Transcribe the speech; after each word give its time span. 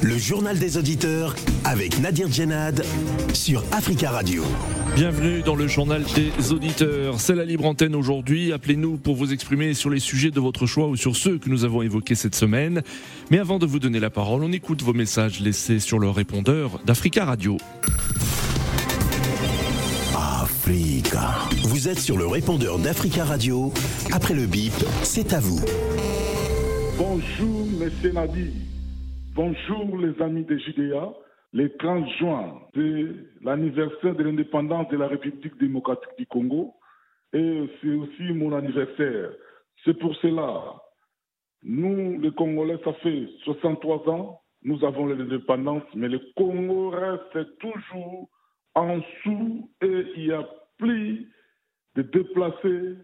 Le 0.00 0.16
journal 0.16 0.56
des 0.58 0.76
auditeurs 0.76 1.34
avec 1.64 1.98
Nadir 1.98 2.30
Djenad 2.30 2.84
sur 3.32 3.64
Africa 3.72 4.10
Radio. 4.10 4.44
Bienvenue 4.94 5.42
dans 5.42 5.56
le 5.56 5.66
journal 5.66 6.04
des 6.14 6.52
auditeurs. 6.52 7.20
C'est 7.20 7.34
la 7.34 7.44
libre 7.44 7.64
antenne 7.64 7.96
aujourd'hui. 7.96 8.52
Appelez-nous 8.52 8.96
pour 8.96 9.16
vous 9.16 9.32
exprimer 9.32 9.74
sur 9.74 9.90
les 9.90 9.98
sujets 9.98 10.30
de 10.30 10.38
votre 10.38 10.66
choix 10.66 10.86
ou 10.86 10.94
sur 10.94 11.16
ceux 11.16 11.38
que 11.38 11.50
nous 11.50 11.64
avons 11.64 11.82
évoqués 11.82 12.14
cette 12.14 12.36
semaine. 12.36 12.82
Mais 13.30 13.38
avant 13.38 13.58
de 13.58 13.66
vous 13.66 13.80
donner 13.80 13.98
la 13.98 14.10
parole, 14.10 14.44
on 14.44 14.52
écoute 14.52 14.82
vos 14.82 14.92
messages 14.92 15.40
laissés 15.40 15.80
sur 15.80 15.98
le 15.98 16.08
répondeur 16.08 16.78
d'Africa 16.86 17.24
Radio. 17.24 17.56
Africa. 20.14 21.34
Vous 21.64 21.88
êtes 21.88 21.98
sur 21.98 22.16
le 22.16 22.26
répondeur 22.26 22.78
d'Africa 22.78 23.24
Radio. 23.24 23.72
Après 24.12 24.34
le 24.34 24.46
bip, 24.46 24.74
c'est 25.02 25.32
à 25.32 25.40
vous. 25.40 25.60
Bonjour, 26.96 27.66
Monsieur 27.80 28.12
Nadi. 28.12 28.50
Bonjour, 29.40 29.96
les 29.98 30.20
amis 30.20 30.42
de 30.42 30.56
Judéa. 30.58 31.14
Le 31.52 31.68
30 31.76 32.08
juin, 32.18 32.60
c'est 32.74 33.04
l'anniversaire 33.40 34.16
de 34.16 34.24
l'indépendance 34.24 34.88
de 34.88 34.96
la 34.96 35.06
République 35.06 35.56
démocratique 35.60 36.18
du 36.18 36.26
Congo. 36.26 36.74
Et 37.32 37.70
c'est 37.80 37.94
aussi 37.94 38.32
mon 38.34 38.52
anniversaire. 38.52 39.30
C'est 39.84 39.96
pour 39.96 40.16
cela, 40.16 40.82
nous, 41.62 42.20
les 42.20 42.32
Congolais, 42.32 42.80
ça 42.82 42.92
fait 42.94 43.28
63 43.44 44.08
ans, 44.08 44.40
nous 44.64 44.84
avons 44.84 45.06
l'indépendance, 45.06 45.84
mais 45.94 46.08
le 46.08 46.18
Congo 46.34 46.90
reste 46.90 47.58
toujours 47.58 48.28
en 48.74 48.98
dessous 48.98 49.70
et 49.82 50.04
il 50.16 50.26
y 50.26 50.32
a 50.32 50.48
plus 50.78 51.30
de 51.94 52.02
déplacés 52.02 52.96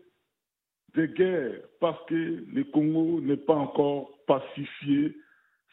de 0.97 1.07
guerre 1.07 1.61
parce 1.79 2.05
que 2.07 2.45
le 2.53 2.65
Congo 2.73 3.21
n'est 3.21 3.37
pas 3.37 3.55
encore 3.55 4.19
pacifié 4.27 5.15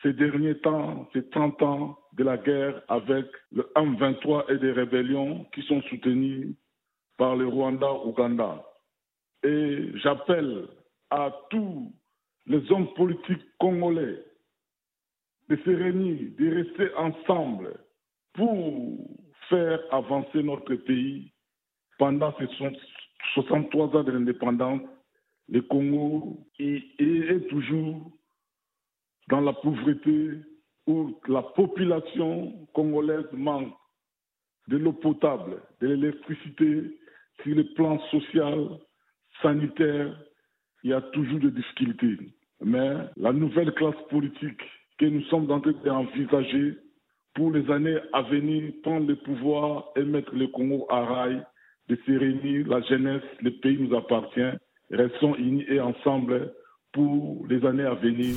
ces 0.02 0.14
derniers 0.14 0.58
temps, 0.60 1.08
ces 1.14 1.28
30 1.30 1.62
ans 1.62 2.00
de 2.14 2.24
la 2.24 2.38
guerre 2.38 2.82
avec 2.88 3.26
le 3.52 3.64
M23 3.76 4.52
et 4.54 4.58
des 4.58 4.72
rébellions 4.72 5.46
qui 5.54 5.62
sont 5.64 5.82
soutenues 5.84 6.56
par 7.18 7.36
le 7.36 7.48
Rwanda-Ouganda. 7.48 8.66
Et 9.44 9.92
j'appelle 9.96 10.68
à 11.10 11.32
tous 11.50 11.94
les 12.48 12.72
hommes 12.72 12.94
politiques 12.96 13.46
congolais 13.60 14.24
de 15.50 15.56
se 15.58 15.70
réunir, 15.70 16.32
de 16.40 16.56
rester 16.56 16.96
ensemble 16.96 17.74
pour 18.34 18.98
faire 19.50 19.80
avancer 19.92 20.42
notre 20.42 20.76
pays 20.76 21.32
pendant 21.98 22.34
ces 22.40 22.48
63 23.34 23.96
ans 23.96 24.04
de 24.04 24.12
l'indépendance 24.12 24.82
le 25.52 25.62
Congo 25.62 26.48
est 26.60 27.50
toujours 27.50 28.12
dans 29.32 29.42
la 29.42 29.54
pauvreté 29.54 30.32
où 30.88 31.18
la 31.28 31.42
population 31.42 32.68
congolaise 32.74 33.32
manque 33.32 33.74
de 34.68 34.78
l'eau 34.78 34.94
potable, 34.94 35.62
de 35.80 35.88
l'électricité, 35.88 37.00
sur 37.42 37.56
le 37.56 37.64
plan 37.74 37.98
social, 38.12 38.68
sanitaire, 39.42 40.16
il 40.84 40.92
y 40.92 40.94
a 40.94 41.02
toujours 41.02 41.40
des 41.40 41.52
difficultés. 41.52 42.18
Mais 42.64 42.98
la 43.16 43.32
nouvelle 43.32 43.74
classe 43.74 43.96
politique 44.10 44.62
que 45.00 45.06
nous 45.06 45.24
sommes 45.24 45.50
en 45.50 45.62
train 45.62 45.74
d'envisager 45.84 46.78
pour 47.34 47.52
les 47.52 47.70
années 47.72 47.98
à 48.14 48.22
venir, 48.24 48.74
prendre 48.84 49.08
le 49.08 49.16
pouvoir 49.16 49.86
et 49.96 50.04
mettre 50.04 50.36
le 50.36 50.48
Congo 50.48 50.86
à 50.90 51.06
rail, 51.06 51.42
de 51.88 51.96
se 52.06 52.12
réunir, 52.12 52.68
la 52.68 52.82
jeunesse, 52.82 53.24
le 53.42 53.52
pays 53.52 53.78
nous 53.80 53.96
appartient 53.96 54.52
Restons 54.92 55.36
unis 55.36 55.66
et 55.70 55.80
ensemble 55.80 56.54
pour 56.92 57.48
les 57.48 57.66
années 57.66 57.86
à 57.86 57.94
venir. 57.94 58.36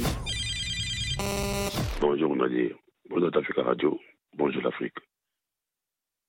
Bonjour 2.00 2.36
Nadir, 2.36 2.76
bonjour 3.08 3.36
Africa 3.36 3.62
Radio, 3.62 4.00
bonjour 4.34 4.62
l'Afrique. 4.62 4.96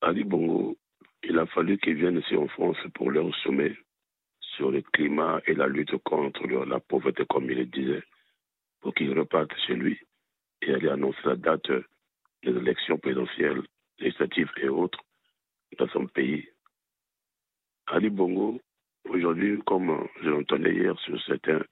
Ali 0.02 0.24
Bongo, 0.24 0.78
il 1.24 1.38
a 1.40 1.46
fallu 1.48 1.78
qu'il 1.78 1.96
vienne 1.96 2.20
ici 2.20 2.36
en 2.36 2.48
France 2.48 2.78
pour 2.94 3.12
leur 3.12 3.34
sommet 3.38 3.76
sur 4.40 4.72
le 4.72 4.82
climat 4.82 5.42
et 5.48 5.54
la 5.54 5.68
lutte 5.68 5.98
contre 6.04 6.46
la 6.48 6.80
pauvreté, 6.80 7.26
comme 7.30 7.50
il 7.50 7.58
le 7.58 7.66
disait, 7.66 8.04
pour 8.82 8.94
qu'il 8.94 9.18
reparte 9.18 9.54
chez 9.66 9.76
lui 9.76 10.00
et 10.62 10.74
aller 10.74 10.90
annoncer 10.90 11.20
la 11.26 11.36
date 11.36 11.72
des 12.44 12.52
élections 12.52 12.98
présidentielles, 12.98 13.64
législatives 14.00 14.52
et 14.58 14.70
autres 14.70 15.04
dans 15.78 15.88
son 15.90 16.08
pays. 16.08 16.48
Ali 17.88 18.10
Bongo 18.10 18.60
Aujourd'hui, 19.10 19.60
comme 19.68 20.08
je 20.24 20.30
l'entendais 20.30 20.74
hier 20.74 21.00
sur 21.00 21.22
certains, 21.24 21.64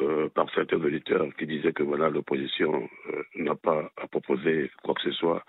euh, 0.00 0.28
par 0.28 0.52
certains 0.54 0.82
auditeurs 0.82 1.26
qui 1.36 1.46
disaient 1.46 1.72
que 1.72 1.82
voilà, 1.82 2.08
l'opposition 2.10 2.88
euh, 3.08 3.22
n'a 3.36 3.54
pas 3.54 3.90
à 3.96 4.06
proposer 4.06 4.70
quoi 4.82 4.94
que 4.94 5.02
ce 5.02 5.12
soit 5.12 5.44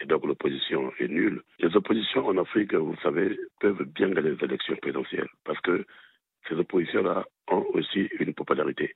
et 0.00 0.06
donc 0.06 0.24
l'opposition 0.24 0.92
est 0.98 1.08
nulle. 1.08 1.42
Les 1.58 1.74
oppositions 1.76 2.26
en 2.26 2.38
Afrique, 2.38 2.74
vous 2.74 2.96
savez, 3.02 3.38
peuvent 3.60 3.82
bien 3.84 4.10
gagner 4.10 4.30
les 4.30 4.44
élections 4.44 4.76
présidentielles 4.76 5.28
parce 5.44 5.60
que 5.60 5.84
ces 6.48 6.54
oppositions-là 6.54 7.26
ont 7.48 7.66
aussi 7.74 8.08
une 8.20 8.32
popularité. 8.34 8.94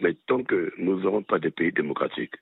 Mais 0.00 0.14
tant 0.26 0.42
que 0.42 0.72
nous 0.78 1.00
n'aurons 1.00 1.22
pas 1.22 1.38
de 1.38 1.50
pays 1.50 1.72
démocratiques, 1.72 2.34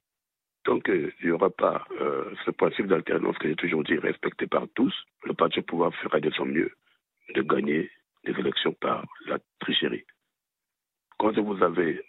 tant 0.64 0.80
qu'il 0.80 1.12
n'y 1.22 1.30
aura 1.30 1.50
pas 1.50 1.84
euh, 2.00 2.32
ce 2.44 2.50
principe 2.52 2.86
d'alternance 2.86 3.36
que 3.38 3.48
j'ai 3.48 3.56
toujours 3.56 3.82
dit 3.82 3.98
respecté 3.98 4.46
par 4.46 4.66
tous, 4.74 4.94
le 5.24 5.34
parti 5.34 5.58
au 5.58 5.62
pouvoir 5.62 5.94
fera 5.96 6.20
de 6.20 6.30
son 6.30 6.46
mieux 6.46 6.70
de 7.34 7.42
gagner 7.42 7.90
des 8.24 8.32
élections 8.38 8.72
par 8.72 9.04
la 9.26 9.38
tricherie. 9.60 10.04
Quand 11.22 11.38
vous 11.38 11.62
avez 11.62 12.04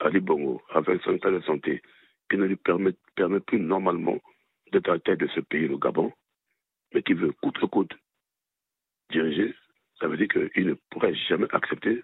Ali 0.00 0.18
Bongo 0.18 0.60
avec 0.70 1.00
son 1.02 1.12
état 1.14 1.30
de 1.30 1.40
santé 1.42 1.80
qui 2.28 2.36
ne 2.36 2.46
lui 2.46 2.56
permet, 2.56 2.90
plus 3.46 3.60
normalement 3.60 4.18
d'être 4.72 4.88
à 4.88 4.94
la 4.94 4.98
tête 4.98 5.20
de 5.20 5.28
ce 5.28 5.38
pays, 5.38 5.68
le 5.68 5.78
Gabon, 5.78 6.12
mais 6.92 7.04
qui 7.04 7.12
veut 7.12 7.30
coûte 7.40 7.56
que 7.58 7.66
coûte 7.66 7.92
diriger, 9.12 9.54
ça 10.00 10.08
veut 10.08 10.16
dire 10.16 10.26
qu'il 10.26 10.66
ne 10.66 10.74
pourrait 10.90 11.14
jamais 11.28 11.46
accepter 11.52 12.02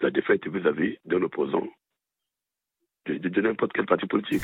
la 0.00 0.12
défaite 0.12 0.46
vis-à-vis 0.46 0.96
d'un 1.06 1.22
opposant 1.24 1.66
de, 3.06 3.40
n'importe 3.40 3.72
quel 3.72 3.86
parti 3.86 4.06
politique. 4.06 4.42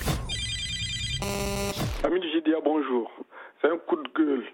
Ami 2.03 2.21
Gidia, 2.33 2.59
bonjour. 2.65 3.09
C'est 3.61 3.71
un 3.71 3.79
coup 3.79 4.03
de 4.03 4.09
gueule 4.17 4.45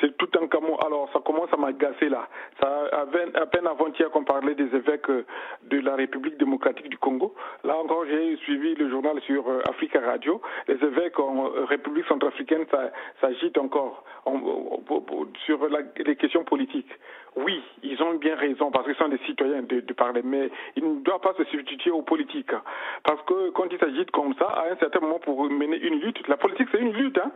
c'est 0.00 0.16
tout 0.16 0.28
un 0.40 0.46
camo. 0.46 0.78
Alors, 0.84 1.10
ça 1.12 1.20
commence 1.20 1.52
à 1.52 1.56
m'agacer 1.56 2.08
là. 2.08 2.28
Ça, 2.60 2.84
à 2.92 3.46
peine 3.46 3.66
avant-hier 3.66 4.10
qu'on 4.10 4.24
parlait 4.24 4.54
des 4.54 4.74
évêques 4.74 5.10
euh, 5.10 5.24
de 5.64 5.80
la 5.80 5.96
République 5.96 6.38
démocratique 6.38 6.88
du 6.88 6.98
Congo. 6.98 7.34
Là 7.64 7.76
encore, 7.76 8.04
j'ai 8.06 8.36
suivi 8.38 8.74
le 8.74 8.88
journal 8.88 9.20
sur 9.22 9.48
euh, 9.48 9.60
Africa 9.68 10.00
Radio. 10.00 10.40
Les 10.68 10.74
évêques 10.74 11.18
en 11.18 11.46
euh, 11.46 11.64
République 11.64 12.06
centrafricaine 12.06 12.66
s'agitent 13.20 13.58
encore 13.58 14.04
sur 15.44 15.58
les 15.98 16.16
questions 16.16 16.44
politiques. 16.44 16.90
Oui, 17.36 17.60
ils 17.82 18.00
ont 18.00 18.14
bien 18.14 18.36
raison 18.36 18.70
parce 18.70 18.86
qu'ils 18.86 18.94
sont 18.94 19.08
des 19.08 19.18
citoyens 19.26 19.62
de, 19.62 19.80
parler, 19.92 20.22
mais 20.24 20.50
ils 20.76 20.84
ne 20.84 21.00
doivent 21.00 21.20
pas 21.20 21.34
se 21.36 21.44
substituer 21.44 21.90
aux 21.90 22.02
politiques. 22.02 22.52
Parce 23.02 23.20
que 23.22 23.50
quand 23.50 23.66
ils 23.72 23.78
s'agitent 23.78 24.12
comme 24.12 24.34
ça, 24.38 24.46
à 24.46 24.70
un 24.70 24.76
certain 24.76 25.00
moment 25.00 25.18
pour 25.18 25.44
mener 25.50 25.76
une 25.76 26.00
lutte, 26.00 26.26
la 26.28 26.36
politique 26.36 26.68
c'est 26.70 26.78
une 26.78 26.92
lutte. 26.92 27.18
Hein. 27.18 27.32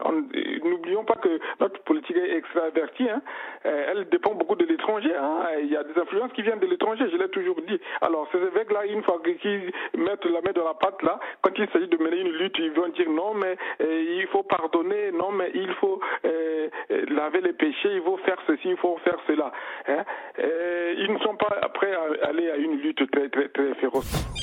N'oublions 0.64 1.04
pas 1.04 1.16
que 1.16 1.40
notre 1.60 1.80
politique 1.82 2.16
est 2.16 2.36
extravertie. 2.36 3.08
Hein. 3.08 3.22
Euh, 3.66 3.86
elle 3.90 4.08
dépend 4.08 4.34
beaucoup 4.34 4.54
de 4.54 4.64
l'étranger. 4.64 5.14
Hein. 5.14 5.46
Il 5.62 5.70
y 5.70 5.76
a 5.76 5.82
des 5.82 5.98
influences 6.00 6.32
qui 6.32 6.42
viennent 6.42 6.60
de 6.60 6.66
l'étranger, 6.66 7.04
je 7.10 7.16
l'ai 7.16 7.28
toujours 7.30 7.60
dit. 7.66 7.80
Alors 8.00 8.28
ces 8.30 8.38
évêques-là, 8.38 8.86
une 8.86 9.02
fois 9.02 9.20
qu'ils 9.40 9.72
mettent 9.96 10.24
la 10.24 10.40
main 10.42 10.52
dans 10.54 10.64
la 10.64 10.74
pâte, 10.74 11.02
là, 11.02 11.18
quand 11.42 11.50
il 11.58 11.68
s'agit 11.70 11.88
de 11.88 11.96
mener 11.96 12.20
une 12.20 12.32
lutte, 12.32 12.56
ils 12.58 12.70
vont 12.72 12.88
dire 12.88 13.10
non, 13.10 13.34
mais 13.34 13.56
euh, 13.80 14.18
il 14.20 14.26
faut 14.28 14.44
pardonner, 14.44 15.10
non, 15.12 15.32
mais 15.32 15.50
il 15.54 15.72
faut 15.74 16.00
euh, 16.24 16.68
laver 17.08 17.40
les 17.40 17.52
péchés, 17.52 17.94
il 17.94 18.02
faut 18.02 18.16
faire 18.18 18.38
ceci, 18.46 18.70
il 18.70 18.76
faut 18.76 18.96
faire 19.04 19.18
cela. 19.26 19.52
Hein. 19.88 20.04
ils 20.38 21.12
ne 21.12 21.18
sont 21.18 21.36
pas 21.36 21.60
à 21.62 22.28
aller 22.28 22.50
à 22.50 22.56
une 22.56 22.78
lutte 22.80 23.10
très, 23.10 23.28
très, 23.28 23.74
féroce. 23.74 24.38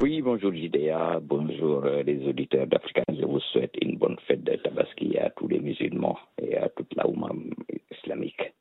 Oui, 0.00 0.22
bonjour 0.22 0.52
Jidéa, 0.52 1.18
bonjour 1.20 1.84
euh, 1.84 2.04
les 2.04 2.24
auditeurs 2.28 2.68
d'Africa. 2.68 3.02
Je 3.08 3.24
vous 3.24 3.40
souhaite 3.40 3.74
une 3.82 3.96
bonne 3.98 4.16
fête 4.28 4.44
de 4.44 4.54
Tabaski 4.54 5.18
à 5.18 5.30
tous 5.30 5.48
les 5.48 5.58
musulmans 5.58 6.16
et 6.40 6.56
à 6.56 6.68
toute 6.68 6.94
la 6.94 7.08
Oumma 7.08 7.30
islamique. 7.90 8.52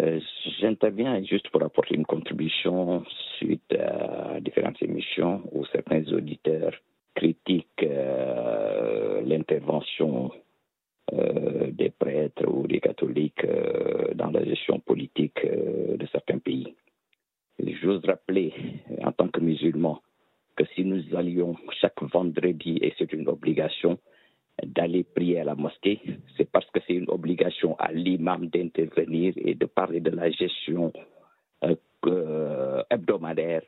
Euh, 0.00 0.18
j'interviens 0.60 1.22
juste 1.24 1.50
pour 1.50 1.62
apporter 1.62 1.94
une 1.94 2.06
contribution 2.06 3.04
suite 3.36 3.74
à 3.74 4.40
différentes 4.40 4.82
émissions 4.82 5.42
où 5.52 5.66
certains 5.66 6.04
auditeurs 6.10 6.72
critiquent 7.14 7.82
euh, 7.82 9.20
l'intervention 9.20 10.30
des 11.12 11.90
prêtres 11.90 12.46
ou 12.46 12.66
des 12.66 12.80
catholiques 12.80 13.46
dans 14.14 14.30
la 14.30 14.44
gestion 14.44 14.78
politique 14.80 15.44
de 15.44 16.06
certains 16.12 16.38
pays. 16.38 16.74
J'ose 17.82 18.04
rappeler, 18.04 18.52
en 19.04 19.12
tant 19.12 19.28
que 19.28 19.40
musulman, 19.40 20.00
que 20.56 20.64
si 20.74 20.84
nous 20.84 21.02
allions 21.16 21.56
chaque 21.80 22.02
vendredi, 22.02 22.78
et 22.80 22.94
c'est 22.98 23.12
une 23.12 23.28
obligation, 23.28 23.98
d'aller 24.64 25.04
prier 25.04 25.40
à 25.40 25.44
la 25.44 25.54
mosquée, 25.54 26.00
c'est 26.36 26.50
parce 26.50 26.68
que 26.70 26.80
c'est 26.86 26.94
une 26.94 27.08
obligation 27.08 27.76
à 27.78 27.92
l'imam 27.92 28.46
d'intervenir 28.46 29.32
et 29.36 29.54
de 29.54 29.66
parler 29.66 30.00
de 30.00 30.10
la 30.10 30.30
gestion 30.30 30.92
euh, 32.06 32.82
hebdomadaire 32.90 33.62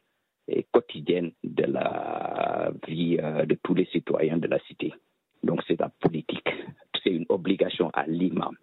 et 0.49 0.65
quotidienne 0.71 1.33
de 1.45 1.65
la 1.65 2.73
vie 2.89 3.19
euh, 3.21 3.45
de 3.45 3.57
tous 3.63 3.75
les 3.75 3.87
citoyens 3.87 4.39
de 4.39 4.49
la 4.49 4.59
cité. 4.61 4.93
Donc 5.43 5.63
c'est 5.67 5.79
la 5.79 5.89
politique, 5.89 6.42
c'est 7.03 7.11
une 7.11 7.27
obligation 7.29 7.91
à 7.93 8.07
l'imam. 8.07 8.57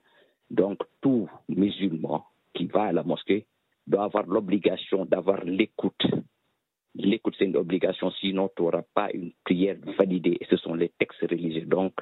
Donc 0.49 0.79
tout 1.01 1.29
musulman 1.47 2.25
qui 2.53 2.65
va 2.65 2.83
à 2.83 2.91
la 2.91 3.03
mosquée 3.03 3.45
doit 3.87 4.03
avoir 4.03 4.25
l'obligation 4.25 5.05
d'avoir 5.05 5.43
l'écoute. 5.43 6.05
L'écoute, 6.95 7.35
c'est 7.37 7.45
une 7.45 7.57
obligation, 7.57 8.11
sinon 8.11 8.49
tu 8.55 8.63
n'auras 8.63 8.83
pas 8.93 9.09
une 9.13 9.31
prière 9.43 9.77
validée. 9.97 10.37
Ce 10.49 10.57
sont 10.57 10.73
les 10.73 10.89
textes 10.99 11.21
religieux. 11.21 11.65
Donc, 11.65 11.93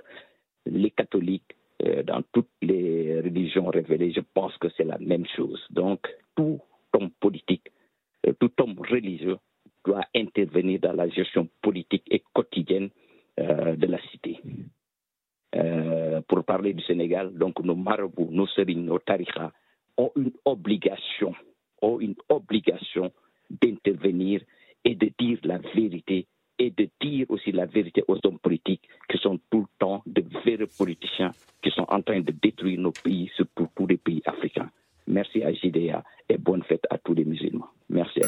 les 0.65 0.91
catholiques, 0.91 1.55
euh, 1.85 2.03
dans 2.03 2.23
toutes 2.31 2.49
les 2.61 3.19
religions 3.21 3.67
révélées, 3.67 4.11
je 4.11 4.21
pense 4.33 4.57
que 4.57 4.67
c'est 4.75 4.83
la 4.83 4.97
même 4.97 5.25
chose. 5.35 5.63
Donc, 5.69 6.07
tout 6.35 6.59
homme 6.93 7.11
politique, 7.19 7.71
euh, 8.25 8.33
tout 8.39 8.51
homme 8.59 8.79
religieux 8.79 9.37
doit 9.85 10.05
intervenir 10.15 10.79
dans 10.79 10.93
la 10.93 11.07
gestion 11.09 11.47
politique 11.61 12.03
et 12.09 12.23
quotidienne 12.33 12.89
euh, 13.39 13.75
de 13.75 13.87
la 13.87 14.01
cité. 14.09 14.39
Pour 16.27 16.43
parler 16.43 16.73
du 16.73 16.83
Sénégal, 16.83 17.33
donc 17.33 17.59
nos 17.63 17.75
marabouts, 17.75 18.29
nos 18.31 18.47
sérignes, 18.47 18.85
nos 18.85 18.99
tarikhas 18.99 19.51
ont 19.97 20.11
une 20.15 20.31
obligation 20.45 21.33
ont 21.81 21.99
une 21.99 22.15
obligation 22.29 23.11
d'intervenir 23.49 24.41
et 24.83 24.95
de 24.95 25.09
dire 25.19 25.39
la 25.43 25.57
vérité 25.75 26.25
et 26.59 26.71
de 26.71 26.89
dire 27.01 27.25
aussi 27.29 27.51
la 27.51 27.65
vérité 27.65 28.03
aux 28.07 28.17
hommes 28.23 28.39
politiques 28.39 28.81
qui 29.09 29.17
sont 29.19 29.39
tout 29.51 29.59
le 29.61 29.67
temps 29.79 30.01
de 30.05 30.21
vrais 30.21 30.57
politiciens 30.77 31.31
qui 31.61 31.71
sont 31.71 31.85
en 31.89 32.01
train 32.01 32.21
de 32.21 32.31
détruire 32.41 32.79
nos 32.79 32.91
pays, 32.91 33.29
surtout 33.35 33.67
tous 33.75 33.87
les 33.87 33.97
pays 33.97 34.21
africains. 34.25 34.69
Merci 35.07 35.43
à 35.43 35.53
JDA 35.53 36.03
et 36.29 36.37
bonne 36.37 36.63
fête 36.63 36.85
à 36.89 36.97
tous 36.97 37.13
les 37.13 37.25
musulmans. 37.25 37.67
Merci 37.89 38.21
vous. 38.21 38.27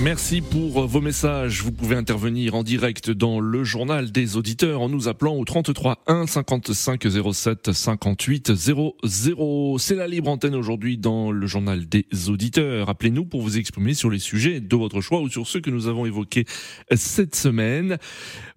Merci 0.00 0.40
pour 0.40 0.88
vos 0.88 1.00
messages. 1.00 1.62
Vous 1.62 1.70
pouvez 1.70 1.94
intervenir 1.94 2.56
en 2.56 2.64
direct 2.64 3.10
dans 3.10 3.38
le 3.38 3.62
journal 3.62 4.10
des 4.10 4.36
auditeurs 4.36 4.80
en 4.80 4.88
nous 4.88 5.06
appelant 5.06 5.36
au 5.36 5.44
33 5.44 6.02
1 6.08 6.26
55 6.26 7.06
07 7.32 7.72
58 7.72 8.54
00. 8.54 9.78
C'est 9.78 9.94
la 9.94 10.08
libre 10.08 10.30
antenne 10.30 10.56
aujourd'hui 10.56 10.98
dans 10.98 11.30
le 11.30 11.46
journal 11.46 11.88
des 11.88 12.06
auditeurs. 12.28 12.88
Appelez-nous 12.88 13.24
pour 13.24 13.40
vous 13.40 13.56
exprimer 13.56 13.94
sur 13.94 14.10
les 14.10 14.18
sujets 14.18 14.58
de 14.60 14.76
votre 14.76 15.00
choix 15.00 15.20
ou 15.20 15.28
sur 15.28 15.46
ceux 15.46 15.60
que 15.60 15.70
nous 15.70 15.86
avons 15.86 16.06
évoqués 16.06 16.44
cette 16.96 17.36
semaine. 17.36 17.98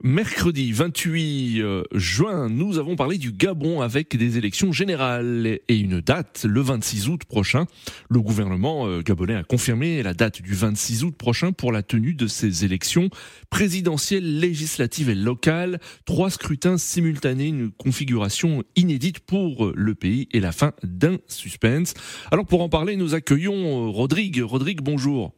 Mercredi 0.03 0.71
28 0.71 1.61
euh, 1.61 1.83
juin, 1.93 2.49
nous 2.49 2.79
avons 2.79 2.95
parlé 2.95 3.19
du 3.19 3.31
Gabon 3.31 3.81
avec 3.81 4.17
des 4.17 4.39
élections 4.39 4.71
générales 4.71 5.59
et 5.67 5.77
une 5.77 6.01
date 6.01 6.45
le 6.49 6.61
26 6.61 7.09
août 7.09 7.25
prochain. 7.25 7.67
Le 8.09 8.21
gouvernement 8.21 8.87
euh, 8.87 9.01
gabonais 9.01 9.35
a 9.35 9.43
confirmé 9.43 10.01
la 10.01 10.15
date 10.15 10.41
du 10.41 10.55
26 10.55 11.03
août 11.03 11.15
prochain 11.15 11.26
prochain 11.27 11.51
pour 11.51 11.73
la 11.73 11.83
tenue 11.83 12.13
de 12.13 12.25
ces 12.25 12.63
élections 12.63 13.09
présidentielles, 13.49 14.39
législatives 14.39 15.09
et 15.09 15.15
locales. 15.15 15.77
Trois 16.05 16.29
scrutins 16.29 16.77
simultanés, 16.77 17.47
une 17.47 17.69
configuration 17.69 18.63
inédite 18.77 19.19
pour 19.19 19.73
le 19.75 19.93
pays 19.93 20.29
et 20.31 20.39
la 20.39 20.53
fin 20.53 20.71
d'un 20.83 21.17
suspense. 21.27 21.95
Alors 22.31 22.45
pour 22.45 22.61
en 22.61 22.69
parler, 22.69 22.95
nous 22.95 23.13
accueillons 23.13 23.87
euh, 23.87 23.89
Rodrigue. 23.89 24.41
Rodrigue, 24.41 24.79
bonjour. 24.79 25.33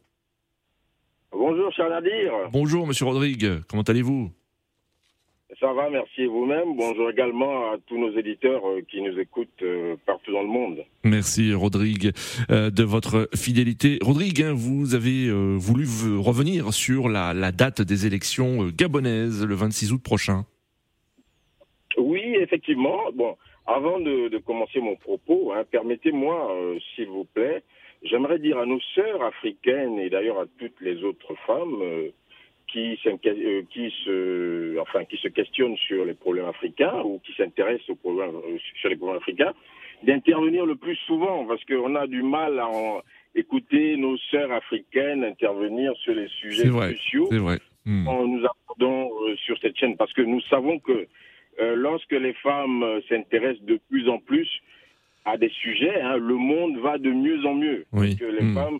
Bonjour, 1.32 1.72
cher 1.72 1.90
Nadir. 1.90 2.50
Bonjour, 2.52 2.86
monsieur 2.86 3.06
Rodrigue. 3.06 3.60
Comment 3.68 3.82
allez-vous? 3.82 4.30
Ça 5.60 5.72
va, 5.74 5.90
merci 5.90 6.24
vous-même. 6.24 6.74
Bonjour 6.74 7.10
également 7.10 7.70
à 7.70 7.76
tous 7.86 7.98
nos 7.98 8.16
éditeurs 8.16 8.66
euh, 8.66 8.80
qui 8.90 9.02
nous 9.02 9.18
écoutent 9.18 9.62
euh, 9.62 9.94
partout 10.06 10.32
dans 10.32 10.42
le 10.42 10.48
monde. 10.48 10.84
Merci 11.04 11.52
Rodrigue 11.52 12.12
euh, 12.50 12.70
de 12.70 12.82
votre 12.82 13.28
fidélité. 13.34 13.98
Rodrigue, 14.02 14.42
hein, 14.42 14.54
vous 14.54 14.94
avez 14.94 15.30
voulu 15.30 15.84
revenir 16.18 16.72
sur 16.72 17.08
la, 17.08 17.52
date 17.52 17.82
des 17.82 18.06
élections 18.06 18.68
gabonaises 18.68 19.44
le 19.44 19.54
26 19.54 19.92
août 19.92 20.02
prochain. 20.02 20.44
Oui, 21.98 22.22
effectivement. 22.40 22.98
Bon, 23.14 23.36
avant 23.66 24.00
de, 24.00 24.38
commencer 24.38 24.80
mon 24.80 24.96
propos, 24.96 25.52
hein, 25.52 25.64
permettez-moi, 25.70 26.56
s'il 26.94 27.08
vous 27.08 27.24
plaît, 27.24 27.62
j'aimerais 28.02 28.38
dire 28.38 28.58
à 28.58 28.66
nos 28.66 28.80
sœurs 28.94 29.22
africaines 29.22 29.98
et 29.98 30.10
d'ailleurs 30.10 30.40
à 30.40 30.46
toutes 30.58 30.80
les 30.80 31.02
autres 31.04 31.34
femmes 31.46 31.82
euh, 31.82 32.10
qui, 32.72 32.98
se, 33.02 34.78
enfin, 34.78 35.04
qui 35.04 35.16
se 35.16 35.28
questionnent 35.28 35.76
sur 35.76 36.04
les 36.04 36.14
problèmes 36.14 36.46
africains 36.46 37.00
ou 37.04 37.20
qui 37.24 37.32
s'intéressent 37.34 37.90
aux 37.90 37.96
problèmes, 37.96 38.36
euh, 38.36 38.58
sur 38.80 38.88
les 38.88 38.96
problèmes 38.96 39.18
africains, 39.18 39.52
d'intervenir 40.02 40.66
le 40.66 40.76
plus 40.76 40.96
souvent 41.06 41.46
parce 41.46 41.64
qu'on 41.64 41.94
a 41.94 42.06
du 42.06 42.22
mal 42.22 42.58
à 42.58 42.70
écouter 43.34 43.96
nos 43.96 44.16
sœurs 44.30 44.52
africaines 44.52 45.24
intervenir 45.24 45.92
sur 45.96 46.14
les 46.14 46.28
sujets 46.28 46.68
sociaux. 46.68 47.28
C'est 47.30 47.38
vrai. 47.38 47.58
Hmm. 47.84 48.04
Nous 48.04 48.44
abordons 48.44 49.10
euh, 49.26 49.36
sur 49.36 49.58
cette 49.60 49.76
chaîne 49.76 49.96
parce 49.96 50.12
que 50.12 50.22
nous 50.22 50.40
savons 50.42 50.78
que 50.78 51.06
lorsque 51.74 52.12
les 52.12 52.32
femmes 52.34 53.02
s'intéressent 53.06 53.66
de 53.66 53.78
plus 53.90 54.08
en 54.08 54.18
plus 54.18 54.48
à 55.26 55.36
des 55.36 55.50
sujets, 55.50 56.00
hein, 56.00 56.16
le 56.16 56.34
monde 56.34 56.78
va 56.78 56.96
de 56.96 57.10
mieux 57.10 57.44
en 57.44 57.54
mieux. 57.54 57.84
Oui. 57.92 58.16
que 58.16 58.24
les 58.24 58.42
hmm. 58.42 58.54
femmes 58.54 58.78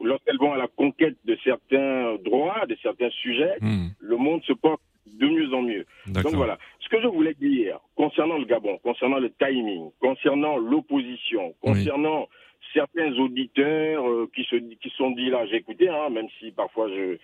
lorsqu'elles 0.00 0.38
vont 0.38 0.52
à 0.52 0.56
la 0.56 0.68
conquête 0.68 1.16
de 1.24 1.36
certains 1.44 2.16
droits, 2.24 2.66
de 2.66 2.76
certains 2.82 3.10
sujets, 3.10 3.56
hmm. 3.60 3.88
le 3.98 4.16
monde 4.16 4.42
se 4.44 4.52
porte 4.52 4.80
de 5.06 5.26
mieux 5.26 5.54
en 5.54 5.62
mieux. 5.62 5.86
Donc 6.06 6.34
voilà. 6.34 6.58
Ce 6.80 6.88
que 6.88 7.00
je 7.00 7.06
voulais 7.06 7.34
dire 7.34 7.78
concernant 7.94 8.38
le 8.38 8.44
Gabon, 8.44 8.78
concernant 8.78 9.18
le 9.18 9.30
timing, 9.30 9.90
concernant 10.00 10.56
l'opposition, 10.56 11.54
concernant 11.60 12.28
certains 12.72 13.12
auditeurs 13.18 14.08
euh, 14.08 14.30
qui 14.34 14.44
se 14.44 14.56
qui 14.56 14.90
sont 14.96 15.10
dit 15.12 15.30
là, 15.30 15.46
j'ai 15.46 15.56
écouté, 15.56 15.88
hein, 15.88 16.10
même 16.10 16.28
si 16.38 16.50
parfois 16.50 16.88
je 16.88 17.16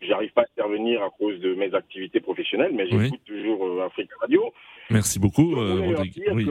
j'arrive 0.00 0.32
pas 0.32 0.42
à 0.42 0.44
intervenir 0.44 1.02
à 1.02 1.10
cause 1.10 1.40
de 1.40 1.54
mes 1.54 1.74
activités 1.74 2.20
professionnelles, 2.20 2.72
mais 2.72 2.86
j'écoute 2.88 3.20
toujours 3.24 3.66
euh, 3.66 3.86
Afrique 3.86 4.10
Radio. 4.20 4.52
Merci 4.90 5.18
beaucoup, 5.18 5.56
euh, 5.56 5.80
Rodrigue. 5.80 6.50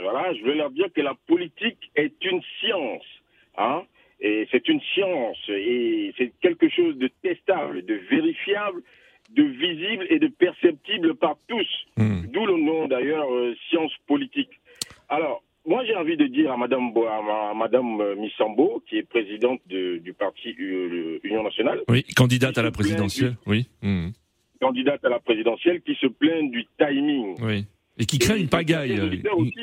voilà, 0.00 0.32
je 0.34 0.42
veux 0.44 0.54
leur 0.54 0.70
dire 0.70 0.88
que 0.94 1.00
la 1.00 1.14
politique 1.26 1.90
est 1.94 2.24
une 2.24 2.40
science. 2.60 3.04
Hein 3.58 3.82
et 4.20 4.48
c'est 4.50 4.68
une 4.68 4.80
science 4.94 5.38
et 5.48 6.12
c'est 6.16 6.32
quelque 6.40 6.68
chose 6.68 6.96
de 6.96 7.10
testable, 7.22 7.84
de 7.84 7.94
vérifiable, 8.10 8.82
de 9.34 9.42
visible 9.42 10.06
et 10.08 10.18
de 10.18 10.28
perceptible 10.28 11.14
par 11.16 11.36
tous. 11.48 11.66
Hmm. 11.96 12.22
D'où 12.32 12.46
le 12.46 12.56
nom 12.56 12.88
d'ailleurs 12.88 13.30
euh, 13.32 13.54
science 13.68 13.92
politique. 14.06 14.50
Alors, 15.08 15.42
moi 15.66 15.84
j'ai 15.84 15.94
envie 15.96 16.16
de 16.16 16.26
dire 16.26 16.52
à 16.52 16.56
Madame, 16.56 16.92
à 16.96 17.54
Madame 17.54 18.00
euh, 18.00 18.16
Missambo, 18.16 18.82
qui 18.88 18.98
est 18.98 19.02
présidente 19.02 19.60
du 19.66 20.14
parti 20.18 20.54
euh, 20.58 21.18
Union 21.22 21.42
nationale. 21.42 21.80
Oui, 21.88 22.04
candidate 22.14 22.56
à 22.56 22.62
la 22.62 22.70
présidentielle, 22.70 23.36
oui. 23.46 23.66
Hmm. 23.82 24.08
Candidate 24.60 25.04
à 25.04 25.10
la 25.10 25.20
présidentielle 25.20 25.82
qui 25.82 25.94
se 25.96 26.06
plaint 26.06 26.50
du 26.50 26.64
timing. 26.78 27.34
Oui. 27.42 27.66
Et 27.98 28.04
qui 28.04 28.18
crée 28.18 28.38
une 28.38 28.48
pagaille 28.48 29.22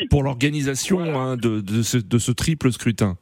pour 0.09 0.23
l'organisation 0.23 0.99
hein, 1.01 1.37
de, 1.37 1.61
de, 1.61 2.01
de 2.01 2.17
ce 2.17 2.31
triple 2.31 2.71
scrutin. 2.71 3.15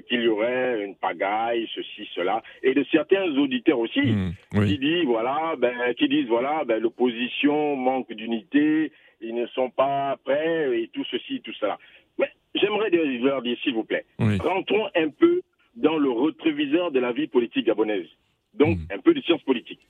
Qu'il 0.00 0.22
y 0.22 0.28
aurait 0.28 0.84
une 0.84 0.96
pagaille, 0.96 1.68
ceci, 1.74 2.08
cela, 2.14 2.42
et 2.62 2.74
de 2.74 2.84
certains 2.90 3.24
auditeurs 3.36 3.78
aussi 3.78 4.00
mmh, 4.00 4.66
qui 4.66 4.78
disent 4.78 5.04
voilà, 5.04 5.54
ben, 5.58 5.94
qui 5.98 6.08
disent 6.08 6.28
voilà, 6.28 6.64
ben, 6.64 6.80
l'opposition 6.80 7.76
manque 7.76 8.12
d'unité, 8.12 8.92
ils 9.20 9.34
ne 9.34 9.46
sont 9.48 9.70
pas 9.70 10.16
prêts 10.24 10.80
et 10.80 10.88
tout 10.92 11.04
ceci, 11.10 11.40
tout 11.42 11.52
cela. 11.60 11.78
Mais 12.18 12.28
j'aimerais 12.54 12.90
leur 12.90 13.42
dire 13.42 13.56
s'il 13.62 13.74
vous 13.74 13.84
plaît, 13.84 14.04
rentrons 14.18 14.88
un 14.96 15.08
peu 15.08 15.42
dans 15.76 15.98
le 15.98 16.10
rétroviseur 16.10 16.90
de 16.90 17.00
la 17.00 17.12
vie 17.12 17.26
politique 17.26 17.66
gabonaise, 17.66 18.08
donc 18.54 18.78
mmh. 18.78 18.94
un 18.94 18.98
peu 18.98 19.14
de 19.14 19.20
science 19.22 19.42
politique. 19.42 19.80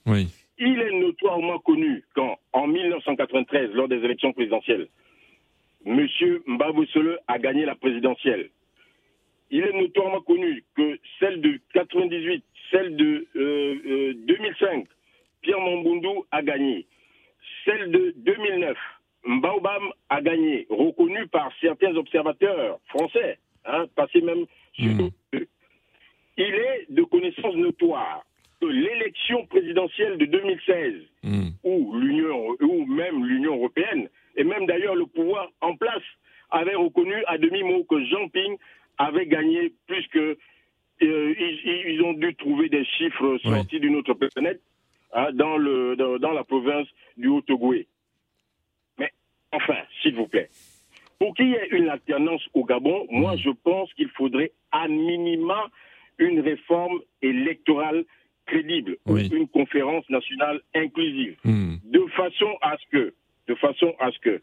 Il 0.58 0.80
est 0.80 0.98
notoirement 0.98 1.58
connu 1.58 2.04
qu'en 2.14 2.38
en 2.52 2.66
1993, 2.66 3.70
lors 3.72 3.88
des 3.88 3.96
élections 3.96 4.32
présidentielles, 4.32 4.88
M. 5.84 6.06
Mbaboussole 6.46 7.18
a 7.26 7.38
gagné 7.38 7.64
la 7.64 7.74
présidentielle 7.74 8.50
il 9.52 9.62
est 9.62 9.72
notoirement 9.78 10.22
connu 10.22 10.64
que 10.74 10.98
celle 11.20 11.40
de 11.42 11.60
98, 11.74 12.42
celle 12.70 12.96
de 12.96 13.28
2005, 13.34 14.66
euh, 14.66 14.80
euh, 14.80 14.82
Pierre 15.42 15.60
Mambundu 15.60 16.22
a 16.30 16.42
gagné. 16.42 16.86
Celle 17.64 17.90
de 17.90 18.14
2009, 18.16 18.76
Mbaobam 19.26 19.92
a 20.08 20.22
gagné, 20.22 20.66
reconnu 20.70 21.26
par 21.28 21.52
certains 21.60 21.94
observateurs 21.96 22.80
français, 22.88 23.38
hein, 23.66 23.84
passé 23.94 24.22
même 24.22 24.46
sur 24.72 24.90
mmh. 24.90 25.10
Il 26.38 26.54
est 26.54 26.86
de 26.88 27.02
connaissance 27.02 27.54
notoire 27.54 28.24
que 28.58 28.66
l'élection 28.66 29.44
présidentielle 29.46 30.16
de 30.16 30.24
2016, 30.24 30.94
mmh. 31.24 31.48
où 31.62 31.94
l'Union, 31.98 32.56
ou 32.60 32.86
même 32.86 33.26
l'Union 33.26 33.56
européenne, 33.56 34.08
et 34.36 34.44
même 34.44 34.64
d'ailleurs 34.64 34.94
le 34.94 35.04
pouvoir 35.04 35.50
en 35.60 35.76
place, 35.76 36.02
avait 36.50 36.74
reconnu 36.74 37.14
à 37.26 37.36
demi-mot 37.36 37.84
que 37.84 38.02
Jean 38.06 38.28
Ping 38.28 38.56
avait 38.98 39.26
gagné 39.26 39.72
plus 39.86 40.06
que 40.08 40.36
euh, 41.02 41.34
ils, 41.86 42.02
ont 42.02 42.12
dû 42.12 42.34
trouver 42.36 42.68
des 42.68 42.84
chiffres 42.84 43.38
sortis 43.38 43.80
d'une 43.80 43.96
autre 43.96 44.14
planète 44.14 44.60
hein, 45.12 45.28
dans, 45.32 45.56
le, 45.56 45.96
dans, 45.96 46.32
la 46.32 46.44
province 46.44 46.86
du 47.16 47.28
Haut-Togoé. 47.28 47.88
Mais 48.98 49.10
enfin, 49.50 49.78
s'il 50.00 50.14
vous 50.14 50.28
plaît, 50.28 50.48
pour 51.18 51.34
qu'il 51.34 51.48
y 51.48 51.54
ait 51.54 51.68
une 51.70 51.88
alternance 51.88 52.42
au 52.54 52.64
Gabon, 52.64 53.06
moi 53.10 53.36
je 53.36 53.50
pense 53.50 53.92
qu'il 53.94 54.08
faudrait 54.10 54.52
à 54.70 54.86
minima 54.88 55.68
une 56.18 56.40
réforme 56.40 57.00
électorale 57.20 58.04
crédible, 58.46 58.96
une 59.06 59.48
conférence 59.48 60.08
nationale 60.08 60.60
inclusive, 60.74 61.36
hmm. 61.44 61.76
de 61.84 62.06
façon 62.16 62.56
à 62.60 62.76
ce 62.76 62.96
que, 62.96 63.14
de 63.48 63.54
façon 63.56 63.94
à 63.98 64.10
ce 64.10 64.18
que 64.18 64.42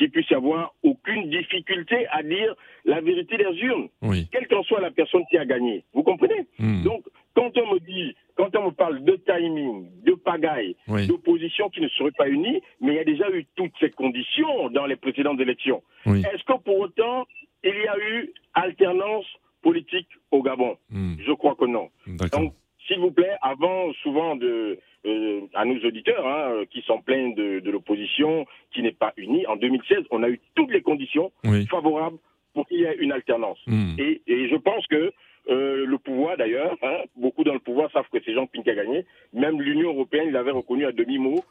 qu'il 0.00 0.10
puisse 0.10 0.30
y 0.30 0.34
avoir 0.34 0.74
aucune 0.82 1.28
difficulté 1.28 2.06
à 2.10 2.22
dire 2.22 2.54
la 2.86 3.00
vérité 3.02 3.36
des 3.36 3.58
urnes, 3.60 3.88
quelle 4.32 4.48
qu'en 4.48 4.62
soit 4.62 4.80
la 4.80 4.90
personne 4.90 5.22
qui 5.30 5.36
a 5.36 5.44
gagné. 5.44 5.84
Vous 5.92 6.02
comprenez 6.02 6.46
hmm. 6.58 6.82
Donc, 6.82 7.04
quand 7.34 7.56
on 7.58 7.74
me 7.74 7.78
dit, 7.80 8.16
quand 8.34 8.54
on 8.56 8.66
me 8.66 8.70
parle 8.70 9.04
de 9.04 9.16
timing, 9.16 9.90
de 10.04 10.14
pagaille, 10.14 10.74
d'opposition 11.06 11.68
qui 11.68 11.82
ne 11.82 11.88
serait 11.88 12.12
pas 12.12 12.28
unie, 12.28 12.62
mais 12.80 12.92
il 12.92 12.96
y 12.96 12.98
a 12.98 13.04
déjà 13.04 13.30
eu 13.30 13.46
toutes 13.56 13.74
ces 13.78 13.90
conditions 13.90 14.70
dans 14.70 14.86
les 14.86 14.96
précédentes 14.96 15.40
élections. 15.40 15.82
Est-ce 16.06 16.44
que 16.44 16.58
pour 16.58 16.78
autant, 16.78 17.26
il 17.62 17.70
y 17.70 17.88
a 17.88 17.98
eu 17.98 18.32
alternance 18.54 19.26
politique 19.62 20.08
au 20.30 20.42
Gabon? 20.42 20.78
Hmm. 20.90 21.16
Je 21.24 21.32
crois 21.32 21.54
que 21.54 21.66
non. 21.66 21.90
Donc, 22.06 22.54
s'il 22.90 23.00
vous 23.00 23.12
plaît, 23.12 23.36
avant 23.40 23.92
souvent 24.02 24.34
de 24.34 24.78
euh, 25.06 25.40
à 25.54 25.64
nos 25.64 25.78
auditeurs 25.86 26.26
hein, 26.26 26.50
euh, 26.50 26.64
qui 26.66 26.82
s'en 26.82 26.98
plaignent 26.98 27.34
de, 27.34 27.60
de 27.60 27.70
l'opposition 27.70 28.46
qui 28.72 28.82
n'est 28.82 28.92
pas 28.92 29.12
unie, 29.16 29.46
en 29.46 29.56
2016, 29.56 29.98
on 30.10 30.22
a 30.22 30.28
eu 30.28 30.40
toutes 30.54 30.72
les 30.72 30.82
conditions 30.82 31.32
favorables 31.70 32.18
pour 32.52 32.66
qu'il 32.66 32.80
y 32.80 32.84
ait 32.84 32.96
une 32.98 33.12
alternance. 33.12 33.58
Hmm. 33.66 33.94
Et, 33.98 34.20
et, 34.26 34.48
je 34.48 34.56
pense 34.56 34.86
que 34.88 35.12
euh, 35.48 35.86
le 35.86 35.98
pouvoir, 35.98 36.36
d'ailleurs, 36.36 36.76
hein, 36.82 36.98
beaucoup 37.16 37.44
dans 37.44 37.54
le 37.54 37.60
pouvoir 37.60 37.90
savent 37.92 38.08
que 38.12 38.18
c'est 38.24 38.34
Jean-Ping 38.34 38.62
qui 38.62 38.70
a 38.70 38.74
gagné. 38.74 39.06
Même 39.32 39.60
l'Union 39.62 39.90
européenne, 39.90 40.26
il 40.28 40.36
avait 40.36 40.50
reconnu 40.50 40.84
à 40.84 40.92
demi-mot 40.92 41.42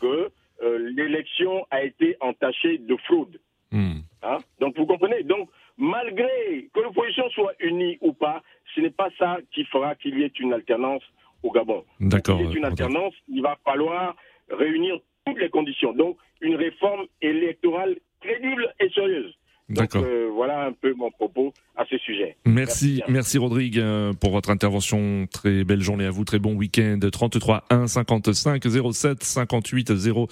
que 0.00 0.30
euh, 0.62 0.90
l'élection 0.96 1.66
a 1.70 1.84
été 1.84 2.16
entachée 2.20 2.78
de 2.78 2.96
fraude. 3.04 3.38
Hmm. 3.70 3.98
Hein? 4.22 4.38
Donc 4.60 4.76
vous 4.76 4.86
comprenez? 4.86 5.22
Donc 5.22 5.48
malgré 5.76 6.68
que 6.72 6.80
l'opposition 6.80 7.28
soit 7.30 7.52
unie 7.60 7.98
ou 8.00 8.12
pas, 8.12 8.42
ce 8.76 8.80
n'est 8.82 8.90
pas 8.90 9.08
ça 9.18 9.38
qui 9.52 9.64
fera 9.64 9.94
qu'il 9.94 10.18
y 10.18 10.22
ait 10.22 10.32
une 10.38 10.52
alternance 10.52 11.02
au 11.42 11.50
Gabon. 11.50 11.84
D'accord. 11.98 12.38
S'il 12.38 12.46
y 12.48 12.52
ait 12.52 12.56
une 12.56 12.64
alternance, 12.64 13.14
il 13.28 13.42
va 13.42 13.56
falloir 13.64 14.14
réunir 14.50 14.98
toutes 15.24 15.38
les 15.38 15.48
conditions. 15.48 15.92
Donc, 15.92 16.18
une 16.40 16.54
réforme 16.54 17.06
électorale 17.22 17.96
crédible 18.20 18.72
et 18.78 18.88
sérieuse. 18.90 19.34
D'accord. 19.68 20.04
Euh, 20.06 20.30
voilà 20.32 20.66
un 20.66 20.72
peu 20.72 20.94
mon 20.94 21.10
propos 21.10 21.52
à 21.74 21.84
ce 21.90 21.98
sujet. 21.98 22.36
Merci, 22.44 23.02
merci, 23.08 23.36
Rodrigue 23.36 23.80
euh, 23.80 24.12
pour 24.12 24.30
votre 24.30 24.50
intervention. 24.50 25.26
Très 25.32 25.64
belle 25.64 25.80
journée 25.80 26.04
à 26.04 26.10
vous, 26.10 26.24
très 26.24 26.38
bon 26.38 26.54
week-end. 26.54 27.00
33 27.00 27.64
1 27.70 27.88
55 27.88 28.62
07 28.92 29.24
58 29.24 29.96
0 29.96 30.28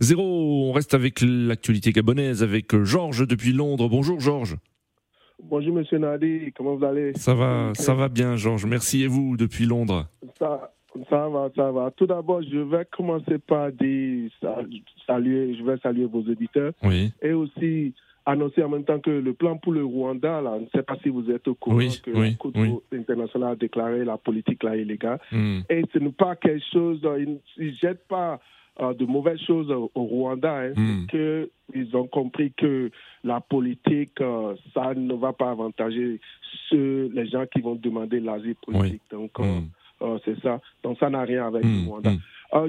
0. 0.00 0.22
On 0.22 0.72
reste 0.72 0.94
avec 0.94 1.20
l'actualité 1.20 1.92
gabonaise 1.92 2.42
avec 2.42 2.74
Georges 2.82 3.26
depuis 3.26 3.52
Londres. 3.52 3.90
Bonjour 3.90 4.20
Georges. 4.20 4.56
Bonjour 5.50 5.74
Monsieur 5.74 5.96
Nadi, 5.96 6.52
comment 6.54 6.74
vous 6.76 6.84
allez? 6.84 7.14
Ça 7.14 7.32
va, 7.32 7.72
ça 7.72 7.94
va 7.94 8.10
bien 8.10 8.36
Georges. 8.36 8.66
Merci 8.66 9.04
et 9.04 9.06
vous 9.06 9.34
depuis 9.38 9.64
Londres 9.64 10.06
Ça, 10.38 10.72
ça 11.08 11.26
va, 11.28 11.48
ça 11.56 11.70
va. 11.70 11.90
Tout 11.96 12.06
d'abord, 12.06 12.42
je 12.42 12.58
vais 12.58 12.86
commencer 12.94 13.38
par 13.38 13.72
dire 13.72 14.30
saluer, 15.06 15.56
je 15.56 15.64
vais 15.64 15.78
saluer 15.78 16.04
vos 16.04 16.20
auditeurs 16.20 16.72
oui. 16.82 17.12
et 17.22 17.32
aussi 17.32 17.94
annoncer 18.26 18.62
en 18.62 18.68
même 18.68 18.84
temps 18.84 19.00
que 19.00 19.08
le 19.08 19.32
plan 19.32 19.56
pour 19.56 19.72
le 19.72 19.82
Rwanda, 19.82 20.42
là, 20.42 20.56
je 20.58 20.64
ne 20.64 20.68
sais 20.74 20.82
pas 20.82 20.96
si 21.02 21.08
vous 21.08 21.30
êtes 21.30 21.48
au 21.48 21.54
courant 21.54 21.78
que 21.78 22.10
oui, 22.10 22.30
la 22.30 22.36
Cour 22.36 22.82
internationale 22.92 23.52
a 23.52 23.56
déclaré 23.56 24.04
la 24.04 24.18
politique 24.18 24.62
là 24.62 24.76
illégale. 24.76 25.18
Hmm. 25.32 25.60
Et 25.70 25.82
ce 25.94 25.98
n'est 25.98 26.12
pas 26.12 26.36
quelque 26.36 26.64
chose, 26.70 27.00
ils 27.18 27.38
ne 27.56 27.70
jettent 27.72 28.06
pas 28.06 28.38
de 28.78 29.04
mauvaises 29.04 29.40
choses 29.40 29.70
au, 29.70 29.90
Rwanda, 29.94 30.60
hein, 30.60 30.72
hmm. 30.76 31.06
qu'ils 31.06 31.96
ont 31.96 32.06
compris 32.06 32.52
que 32.56 32.90
la 33.24 33.40
politique, 33.40 34.20
euh, 34.20 34.54
ça 34.72 34.94
ne 34.94 35.14
va 35.14 35.32
pas 35.32 35.50
avantager 35.50 36.20
ceux, 36.68 37.10
les 37.12 37.26
gens 37.28 37.44
qui 37.52 37.60
vont 37.60 37.74
demander 37.74 38.20
l'asile 38.20 38.54
politique. 38.56 39.02
Donc, 39.10 39.32
euh, 39.40 39.60
hmm. 39.60 40.18
c'est 40.24 40.40
ça. 40.40 40.60
Donc, 40.82 40.98
ça 40.98 41.10
n'a 41.10 41.22
rien 41.22 41.46
avec 41.46 41.64
le 41.64 41.70
hmm. 41.70 41.88
Rwanda. 41.88 42.10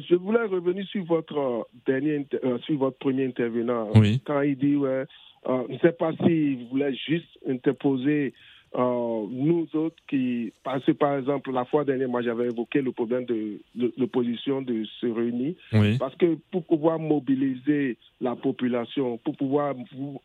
je 0.09 0.15
voulais 0.15 0.45
revenir 0.45 0.85
sur 0.87 1.03
votre 1.05 1.67
dernier, 1.85 2.25
sur 2.65 2.77
votre 2.77 2.97
premier 2.97 3.25
intervenant 3.25 3.89
quand 4.25 4.41
il 4.41 4.57
dit 4.57 4.75
ouais, 4.75 5.05
je 5.45 5.73
ne 5.73 5.79
sais 5.79 5.93
pas 5.93 6.11
s'il 6.23 6.67
voulait 6.69 6.95
juste 7.07 7.39
interposer 7.47 8.33
euh, 8.75 9.25
nous 9.31 9.67
autres 9.73 9.95
qui, 10.07 10.53
parce 10.63 10.83
que 10.85 10.91
par 10.91 11.17
exemple, 11.17 11.51
la 11.51 11.65
fois 11.65 11.83
dernière, 11.83 12.07
moi 12.07 12.21
j'avais 12.21 12.45
évoqué 12.45 12.81
le 12.81 12.91
problème 12.91 13.25
de, 13.25 13.59
l'opposition 13.97 14.61
de 14.61 14.85
se 14.99 15.07
réunir, 15.07 15.55
parce 15.97 16.15
que 16.15 16.37
pour 16.51 16.63
pouvoir 16.63 16.99
mobiliser 16.99 17.97
la 18.21 18.35
population, 18.35 19.17
pour 19.17 19.35
pouvoir 19.35 19.73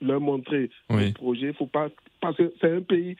leur 0.03 0.21
montrer 0.21 0.71
le 0.91 1.13
projet, 1.13 1.53
faut 1.55 1.67
pas, 1.67 1.89
parce 2.21 2.37
que 2.37 2.53
c'est 2.61 2.71
un 2.71 2.83
pays, 2.83 3.17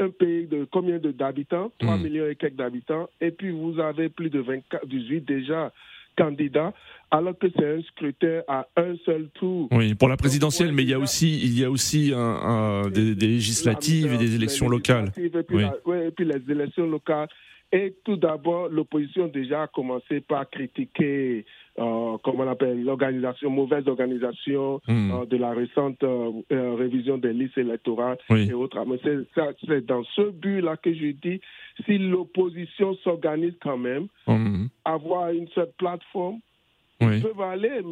un, 0.00 0.08
pays 0.08 0.46
de 0.46 0.66
combien 0.70 0.98
d'habitants? 0.98 1.70
3 1.78 1.96
hmm. 1.96 2.02
millions 2.02 2.26
et 2.26 2.36
quelques 2.36 2.56
d'habitants, 2.56 3.10
et 3.20 3.32
puis 3.32 3.50
vous 3.50 3.78
avez 3.78 4.08
plus 4.08 4.30
de 4.30 4.40
24, 4.40 4.86
18 4.86 5.20
déjà 5.20 5.72
candidats, 6.16 6.72
alors 7.10 7.38
que 7.38 7.46
c'est 7.56 7.66
un 7.66 7.82
scrutin 7.82 8.42
à 8.48 8.66
un 8.76 8.96
seul 9.04 9.28
tour. 9.34 9.68
Oui, 9.72 9.94
pour 9.94 10.08
la 10.08 10.16
présidentielle, 10.16 10.72
mais 10.72 10.82
il 10.82 10.88
y 10.88 10.94
a 10.94 10.98
aussi, 10.98 11.40
il 11.42 11.58
y 11.58 11.64
a 11.64 11.70
aussi 11.70 12.12
un, 12.14 12.88
des, 12.88 13.14
législatives 13.14 14.12
et 14.12 14.18
des 14.18 14.34
élections 14.34 14.68
locales. 14.68 15.12
Et 15.16 15.30
puis, 15.42 15.62
et 15.62 16.10
puis 16.10 16.24
les 16.24 16.52
élections 16.52 16.86
locales. 16.86 17.28
Et 17.72 17.96
tout 18.04 18.16
d'abord, 18.16 18.68
l'opposition 18.68 19.26
déjà 19.26 19.64
a 19.64 19.66
commencé 19.66 20.20
par 20.20 20.48
critiquer, 20.48 21.44
euh, 21.78 22.16
comment 22.22 22.44
on 22.44 22.48
appelle, 22.48 22.82
l'organisation, 22.82 23.50
mauvaise 23.50 23.86
organisation 23.86 24.80
hmm. 24.88 25.10
euh, 25.10 25.26
de 25.26 25.36
la 25.36 25.50
récente 25.50 26.02
euh, 26.02 26.32
révision 26.50 27.18
des 27.18 27.32
listes 27.32 27.58
électorales 27.58 28.18
et 28.30 28.52
autres. 28.52 28.82
Mais 28.86 28.98
c'est 29.04 29.86
dans 29.86 30.04
ce 30.14 30.30
but-là 30.30 30.76
que 30.76 30.92
je 30.94 31.08
dis, 31.12 31.40
si 31.84 31.98
l'opposition 31.98 32.94
s'organise 33.04 33.54
quand 33.60 33.78
même, 33.78 34.06
hmm. 34.26 34.66
avoir 34.84 35.30
une 35.30 35.48
seule 35.48 35.70
plateforme, 35.78 36.40
ils 37.00 37.22
peuvent 37.22 37.40
aller. 37.42 37.82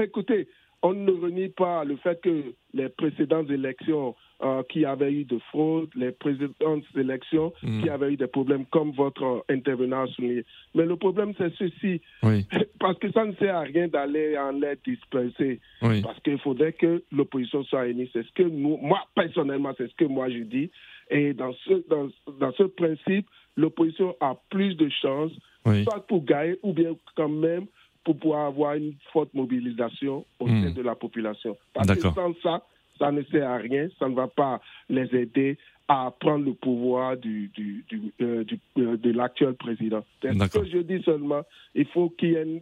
écoutez, 0.00 0.48
on 0.82 0.94
ne 0.94 1.12
renie 1.12 1.48
pas 1.48 1.84
le 1.84 1.96
fait 1.96 2.20
que 2.20 2.54
les 2.74 2.88
précédentes 2.88 3.50
élections 3.50 4.16
euh, 4.42 4.62
qui 4.68 4.84
avaient 4.84 5.12
eu 5.12 5.24
de 5.24 5.38
fraude, 5.50 5.88
les 5.94 6.10
précédentes 6.10 6.84
élections 6.96 7.52
mm. 7.62 7.82
qui 7.82 7.88
avaient 7.88 8.12
eu 8.12 8.16
des 8.16 8.26
problèmes, 8.26 8.66
comme 8.66 8.90
votre 8.92 9.44
intervenant 9.48 10.02
a 10.02 10.06
souligné. 10.08 10.44
Mais 10.74 10.84
le 10.84 10.96
problème, 10.96 11.32
c'est 11.38 11.54
ceci. 11.54 12.00
Parce 12.80 12.98
que 12.98 13.12
ça 13.12 13.24
ne 13.24 13.34
sert 13.34 13.54
à 13.54 13.60
rien 13.60 13.86
d'aller 13.86 14.36
en 14.36 14.50
l'air 14.50 14.76
disperser. 14.84 15.60
Parce 15.80 16.18
qu'il 16.20 16.38
faudrait 16.38 16.72
que 16.72 17.04
l'opposition 17.12 17.62
soit 17.64 17.86
unie. 17.86 18.10
C'est 18.12 18.26
ce 18.26 18.32
que 18.32 18.42
nous, 18.42 18.78
moi, 18.78 19.00
personnellement, 19.14 19.72
c'est 19.78 19.88
ce 19.88 19.94
que 19.94 20.04
moi 20.04 20.28
je 20.30 20.38
dis. 20.38 20.70
Et 21.10 21.34
dans 21.34 21.52
ce, 21.64 21.88
dans, 21.88 22.08
dans 22.40 22.52
ce 22.52 22.64
principe, 22.64 23.28
l'opposition 23.56 24.16
a 24.20 24.34
plus 24.50 24.74
de 24.74 24.88
chances, 24.88 25.32
soit 25.64 26.04
pour 26.08 26.24
gagner 26.24 26.58
ou 26.62 26.72
bien 26.72 26.96
quand 27.14 27.28
même 27.28 27.66
pour 28.04 28.16
pouvoir 28.16 28.46
avoir 28.46 28.74
une 28.74 28.94
forte 29.12 29.32
mobilisation 29.34 30.24
au 30.40 30.48
sein 30.48 30.70
hmm. 30.70 30.74
de 30.74 30.82
la 30.82 30.94
population. 30.94 31.56
Parce 31.72 31.88
que 31.88 32.00
sans 32.00 32.34
ça, 32.42 32.62
ça 32.98 33.10
ne 33.12 33.22
sert 33.24 33.48
à 33.48 33.56
rien, 33.56 33.88
ça 33.98 34.08
ne 34.08 34.14
va 34.14 34.28
pas 34.28 34.60
les 34.88 35.14
aider 35.14 35.58
à 35.88 36.12
prendre 36.18 36.44
le 36.44 36.54
pouvoir 36.54 37.16
du, 37.16 37.50
du, 37.54 37.84
du, 37.88 38.12
euh, 38.20 38.44
euh, 38.78 38.96
de 38.96 39.10
l'actuel 39.10 39.54
président. 39.54 40.04
C'est 40.20 40.32
ce 40.32 40.58
que 40.58 40.64
je 40.66 40.78
dis 40.78 41.02
seulement, 41.02 41.42
il 41.74 41.86
faut 41.86 42.10
qu'il 42.10 42.30
y 42.30 42.34
ait 42.34 42.42
une 42.42 42.60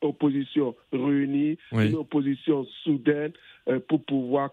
opposition 0.00 0.74
réunie, 0.92 1.58
une 1.72 1.96
opposition 1.96 2.64
soudaine 2.84 3.32
euh, 3.68 3.80
pour 3.88 4.02
pouvoir 4.04 4.50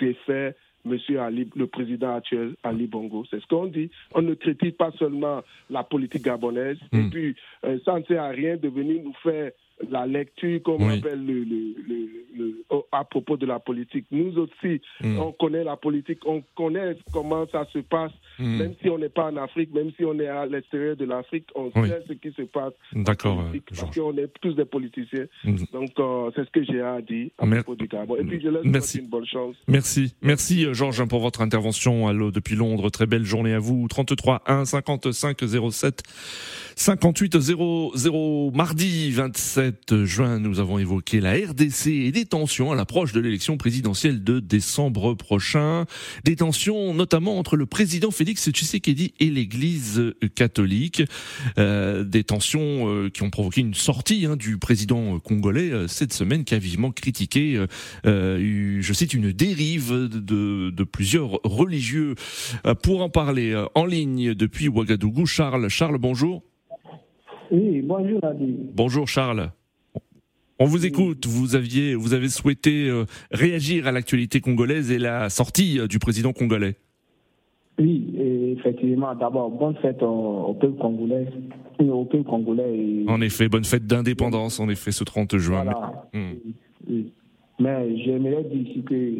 défaire 0.00 0.54
Monsieur 0.84 1.20
Ali, 1.20 1.48
le 1.54 1.66
président 1.66 2.16
actuel, 2.16 2.56
Ali 2.64 2.86
Bongo. 2.86 3.24
C'est 3.30 3.40
ce 3.40 3.46
qu'on 3.46 3.66
dit. 3.66 3.90
On 4.14 4.22
ne 4.22 4.34
critique 4.34 4.76
pas 4.76 4.90
seulement 4.98 5.42
la 5.70 5.84
politique 5.84 6.24
gabonaise. 6.24 6.78
Et 6.92 6.96
hmm. 6.96 7.10
puis, 7.10 7.36
euh, 7.64 7.78
ça 7.84 7.98
ne 7.98 8.04
sert 8.04 8.22
à 8.22 8.28
rien 8.30 8.56
de 8.56 8.68
venir 8.68 9.02
nous 9.04 9.14
faire 9.22 9.52
la 9.90 10.06
lecture, 10.06 10.62
comme 10.62 10.82
on 10.82 10.88
appelle 10.90 11.24
le, 11.24 11.44
le, 11.44 12.64
à 12.92 13.04
propos 13.04 13.36
de 13.36 13.46
la 13.46 13.58
politique. 13.58 14.06
Nous 14.10 14.38
aussi, 14.38 14.80
hmm. 15.00 15.18
on 15.18 15.32
connaît 15.32 15.64
la 15.64 15.76
politique, 15.76 16.18
on 16.26 16.42
connaît 16.56 16.96
comment 17.12 17.46
ça 17.50 17.66
se 17.72 17.78
passe, 17.78 18.12
hmm. 18.38 18.58
même 18.58 18.74
si 18.80 18.88
on 18.88 18.98
n'est 18.98 19.08
pas 19.08 19.30
en 19.30 19.36
Afrique, 19.36 19.72
même 19.74 19.90
si 19.96 20.04
on 20.04 20.18
est 20.18 20.28
à 20.28 20.46
l'extérieur 20.46 20.96
de 20.96 21.04
l'Afrique, 21.04 21.46
on 21.54 21.70
sait 21.72 22.02
ce 22.08 22.12
qui 22.14 22.32
se 22.32 22.42
passe. 22.42 22.72
D'accord. 22.92 23.40
Euh, 23.40 23.58
parce 23.68 23.94
qu'on 23.94 24.16
est 24.16 24.28
tous 24.40 24.54
des 24.54 24.64
politiciens. 24.64 25.26
Hmm. 25.44 25.56
Donc, 25.72 25.90
euh, 25.98 26.30
c'est 26.34 26.44
ce 26.44 26.50
que 26.50 26.64
j'ai 26.64 26.80
à 26.80 27.00
dire 27.00 27.30
à 27.38 27.46
propos 27.46 27.74
du 27.74 27.88
Gabon. 27.88 28.16
Et 28.16 28.24
puis, 28.24 28.40
je 28.40 28.48
laisse 28.48 28.64
Merci. 28.64 28.98
une 28.98 29.08
bonne 29.08 29.26
chance. 29.26 29.56
Merci. 29.68 30.14
Merci, 30.22 30.66
euh, 30.66 30.74
Georges, 30.74 31.06
pour 31.08 31.20
votre 31.20 31.40
intervention. 31.40 32.08
Allô, 32.08 32.30
depuis 32.30 32.56
Londres. 32.56 32.90
Très 32.90 33.06
belle 33.06 33.24
journée 33.24 33.54
à 33.54 33.58
vous. 33.58 33.86
33 33.88 34.42
1 34.46 34.64
55 34.64 35.38
07 35.70 36.02
58 36.76 37.38
00 37.40 38.50
mardi 38.52 39.10
27 39.10 39.71
27 39.72 40.04
juin, 40.04 40.38
nous 40.38 40.60
avons 40.60 40.78
évoqué 40.78 41.20
la 41.20 41.32
RDC 41.32 41.86
et 41.86 42.12
des 42.12 42.26
tensions 42.26 42.72
à 42.72 42.74
l'approche 42.74 43.12
de 43.12 43.20
l'élection 43.20 43.56
présidentielle 43.56 44.22
de 44.22 44.40
décembre 44.40 45.14
prochain. 45.14 45.86
Des 46.24 46.36
tensions 46.36 46.94
notamment 46.94 47.38
entre 47.38 47.56
le 47.56 47.66
président 47.66 48.10
Félix 48.10 48.50
Tshisekedi 48.50 49.14
et 49.20 49.30
l'Église 49.30 50.14
catholique. 50.34 51.02
Euh, 51.58 52.04
des 52.04 52.24
tensions 52.24 52.88
euh, 52.88 53.08
qui 53.08 53.22
ont 53.22 53.30
provoqué 53.30 53.60
une 53.60 53.74
sortie 53.74 54.26
hein, 54.26 54.36
du 54.36 54.58
président 54.58 55.18
congolais 55.18 55.70
euh, 55.70 55.88
cette 55.88 56.12
semaine 56.12 56.44
qui 56.44 56.54
a 56.54 56.58
vivement 56.58 56.90
critiqué, 56.90 57.64
je 58.04 58.92
cite, 58.92 59.14
une 59.14 59.32
dérive 59.32 59.92
de, 59.92 60.70
de 60.70 60.84
plusieurs 60.84 61.40
religieux. 61.44 62.14
pour 62.82 63.02
en 63.02 63.08
parler 63.08 63.60
en 63.74 63.86
ligne 63.86 64.34
depuis 64.34 64.68
Ouagadougou, 64.68 65.26
Charles. 65.26 65.68
Charles, 65.68 65.98
bonjour. 65.98 66.42
Oui, 67.50 67.82
bonjour 67.82 68.24
Adi. 68.24 68.56
Bonjour 68.74 69.06
Charles. 69.08 69.50
On 70.62 70.66
vous 70.66 70.86
écoute. 70.86 71.26
Vous 71.26 71.56
aviez, 71.56 71.96
vous 71.96 72.14
avez 72.14 72.28
souhaité 72.28 72.88
euh, 72.88 73.04
réagir 73.32 73.88
à 73.88 73.90
l'actualité 73.90 74.40
congolaise 74.40 74.92
et 74.92 74.98
la 74.98 75.28
sortie 75.28 75.80
euh, 75.80 75.88
du 75.88 75.98
président 75.98 76.32
congolais. 76.32 76.76
Oui, 77.80 78.14
effectivement. 78.56 79.12
D'abord, 79.16 79.50
bonne 79.50 79.74
fête 79.82 80.00
au, 80.04 80.56
peuple 80.60 80.78
congolais, 80.78 81.26
au 81.80 82.04
peuple 82.04 82.22
congolais. 82.22 83.04
En 83.08 83.20
effet, 83.22 83.48
bonne 83.48 83.64
fête 83.64 83.88
d'indépendance. 83.88 84.60
En 84.60 84.68
effet, 84.68 84.92
ce 84.92 85.02
30 85.02 85.36
juin. 85.36 85.64
Voilà. 85.64 86.08
Hmm. 86.14 87.02
Mais 87.58 87.96
j'aimerais 88.04 88.44
dire 88.44 88.62
ici 88.62 88.84
que 88.84 89.14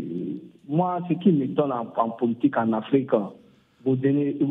moi, 0.68 1.00
ce 1.08 1.14
qui 1.14 1.32
m'étonne 1.32 1.72
en, 1.72 1.92
en, 1.96 2.10
politique 2.10 2.56
en 2.56 2.72
Afrique, 2.72 3.10
vos, 3.84 3.96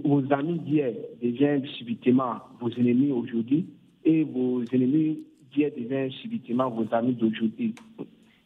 vos 0.04 0.24
amis 0.34 0.60
d'hier 0.60 0.92
deviennent 1.24 1.66
subitement 1.78 2.34
vos 2.60 2.70
ennemis 2.72 3.14
aujourd'hui 3.14 3.66
et 4.04 4.26
vos 4.26 4.62
ennemis 4.74 5.20
d'hier 5.54 5.72
deviennent 5.78 6.12
subitement 6.12 6.70
vos 6.70 6.86
amis 6.92 7.14
d'aujourd'hui. 7.14 7.76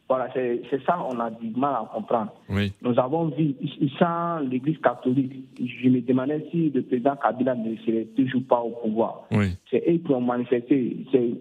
Voilà, 0.08 0.28
c'est 0.32 0.84
ça, 0.86 1.04
on 1.10 1.18
a 1.18 1.30
du 1.30 1.50
mal 1.58 1.74
à 1.74 1.90
comprendre. 1.92 2.32
Nous 2.48 2.98
avons 2.98 3.26
vu, 3.26 3.54
sans 3.98 4.38
l'Église 4.38 4.78
catholique, 4.78 5.32
je 5.58 5.88
me 5.88 6.00
demandais 6.00 6.46
si 6.52 6.70
le 6.70 6.82
président 6.82 7.16
Kabila 7.16 7.56
ne 7.56 7.74
serait 7.78 8.06
toujours 8.16 8.42
pas 8.48 8.60
au 8.60 8.70
pouvoir. 8.70 9.26
C'est 9.68 9.82
eux 9.88 9.98
qui 9.98 10.12
ont 10.12 10.20
manifesté, 10.20 10.96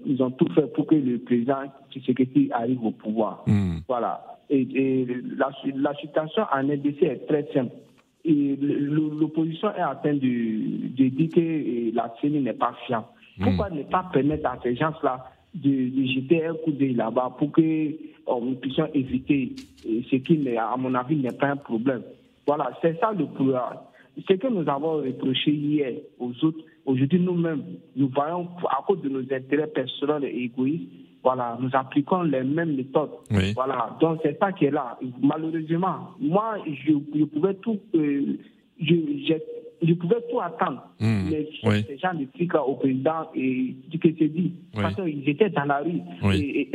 ils 0.06 0.24
ont 0.24 0.32
tout 0.32 0.52
fait 0.56 0.66
pour 0.74 0.88
que 0.88 0.96
le 0.96 1.20
président 1.20 1.60
Tshisekedi 1.92 2.50
arrive 2.52 2.84
au 2.84 2.92
pouvoir. 2.92 3.44
Hmm. 3.46 3.78
Voilà. 3.88 4.40
Et, 4.50 5.06
la, 5.38 5.50
la 5.76 5.94
situation 5.96 6.44
en 6.52 6.62
RDC 6.62 7.04
est 7.04 7.28
très 7.28 7.48
simple 7.54 7.72
l'opposition 8.28 9.70
est 9.76 9.84
en 9.84 9.96
train 9.96 10.16
de, 10.16 10.88
de, 10.98 11.10
dire 11.10 11.30
que 11.30 11.96
la 11.96 12.12
CENI 12.20 12.42
n'est 12.42 12.54
pas 12.54 12.74
fiable. 12.88 13.06
Hmm. 13.38 13.44
Pourquoi 13.44 13.70
ne 13.70 13.84
pas 13.84 14.10
permettre 14.12 14.48
à 14.50 14.58
ces 14.64 14.76
gens-là 14.76 15.26
de, 15.56 16.06
jeter 16.14 16.46
un 16.46 16.54
coup 16.56 16.72
d'œil 16.72 16.94
là-bas 16.94 17.36
pour 17.38 17.52
que 17.52 17.90
oh, 18.26 18.42
nous 18.44 18.56
puissions 18.56 18.88
éviter 18.94 19.56
ce 19.84 20.16
qui, 20.18 20.58
à 20.58 20.76
mon 20.78 20.94
avis, 20.94 21.16
n'est 21.16 21.32
pas 21.32 21.48
un 21.48 21.56
problème. 21.56 22.02
Voilà, 22.46 22.72
c'est 22.82 23.00
ça 23.00 23.12
le 23.12 23.26
problème. 23.26 23.62
Ce 24.28 24.34
que 24.34 24.48
nous 24.48 24.68
avons 24.70 24.98
reproché 25.04 25.52
hier 25.52 25.94
aux 26.20 26.32
autres, 26.44 26.60
aujourd'hui 26.86 27.20
nous-mêmes, 27.20 27.64
nous 27.96 28.10
voyons 28.14 28.48
à 28.70 28.82
cause 28.86 29.02
de 29.02 29.10
nos 29.10 29.22
intérêts 29.22 29.68
personnels 29.68 30.24
et 30.26 30.44
égoïstes, 30.44 30.90
voilà, 31.24 31.58
nous 31.60 31.70
appliquons 31.74 32.22
les 32.22 32.44
mêmes 32.44 32.76
méthodes. 32.76 33.10
Voilà, 33.56 33.98
donc 34.00 34.20
c'est 34.22 34.38
ça 34.38 34.52
qui 34.52 34.66
est 34.66 34.72
là. 34.72 34.98
Malheureusement, 35.22 36.12
moi, 36.20 36.58
je, 36.68 36.94
pouvais 37.26 37.56
tout, 37.56 37.80
euh, 37.96 38.38
je, 38.80 39.34
je, 39.82 39.94
pouvais 39.94 40.22
tout 40.30 40.40
attendre. 40.40 40.84
Hmm. 41.00 41.30
Mais 41.30 41.48
ces 41.88 41.98
gens 41.98 42.12
trucs 42.34 42.54
au 42.56 42.76
président 42.76 43.30
et 43.36 43.76
du 43.90 44.00
que 44.00 44.10
c'est 44.18 44.28
dit, 44.28 44.54
parce 44.74 44.96
qu'ils 44.96 45.28
étaient 45.30 45.50
dans 45.50 45.66
la 45.66 45.80
rue. 45.80 46.02
Et, 46.34 46.70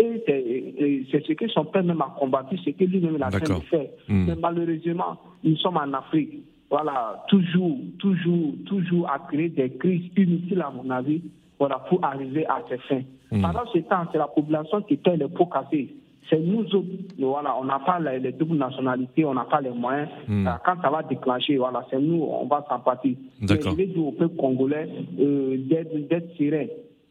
c'est 1.10 1.24
ce 1.26 1.32
que 1.32 1.48
son 1.48 1.64
père 1.64 1.84
même 1.84 2.02
a 2.02 2.14
combattu, 2.18 2.56
c'est 2.64 2.72
que 2.72 2.84
lui-même 2.84 3.22
a 3.22 3.30
fait 3.30 3.48
de 3.48 3.60
faire. 3.70 3.86
Mais 4.08 4.34
malheureusement, 4.40 5.18
nous 5.44 5.56
sommes 5.56 5.76
en 5.76 5.92
Afrique. 5.92 6.42
Voilà, 6.70 7.24
toujours, 7.28 7.78
toujours, 7.98 8.54
toujours 8.66 9.10
à 9.10 9.18
créer 9.18 9.48
des 9.48 9.70
crises 9.70 10.08
inutiles 10.16 10.62
à 10.62 10.70
mon 10.70 10.88
avis 10.88 11.20
voilà, 11.58 11.78
pour 11.88 12.02
arriver 12.04 12.46
à 12.46 12.62
ces 12.68 12.78
fins. 12.78 13.02
Hmm. 13.32 13.42
Pendant 13.42 13.66
ce 13.72 13.78
temps, 13.78 14.04
c'est 14.12 14.18
la 14.18 14.28
population 14.28 14.80
qui 14.82 14.96
paie 14.96 15.16
les 15.16 15.28
pots 15.28 15.46
cassés. 15.46 15.94
C'est 16.28 16.38
nous 16.38 16.64
autres, 16.74 16.86
voilà, 17.18 17.56
on 17.60 17.64
n'a 17.64 17.80
pas 17.80 17.98
les, 17.98 18.32
doubles 18.32 18.56
nationalités, 18.56 19.24
on 19.24 19.34
n'a 19.34 19.44
pas 19.44 19.60
les 19.60 19.70
moyens. 19.70 20.08
Hmm. 20.28 20.48
Quand 20.64 20.80
ça 20.80 20.90
va 20.90 21.02
déclencher, 21.02 21.56
voilà, 21.56 21.84
c'est 21.90 21.98
nous, 21.98 22.22
on 22.22 22.46
va 22.46 22.64
s'en 22.68 22.78
partir. 22.78 23.16
D'accord. 23.40 23.72
Je 23.72 23.76
vais 23.76 23.86
dire 23.86 24.06
au 24.06 24.12
peuple 24.12 24.36
congolais 24.36 24.88
euh, 25.18 25.56
d'être 25.58 26.36
serein. 26.38 26.66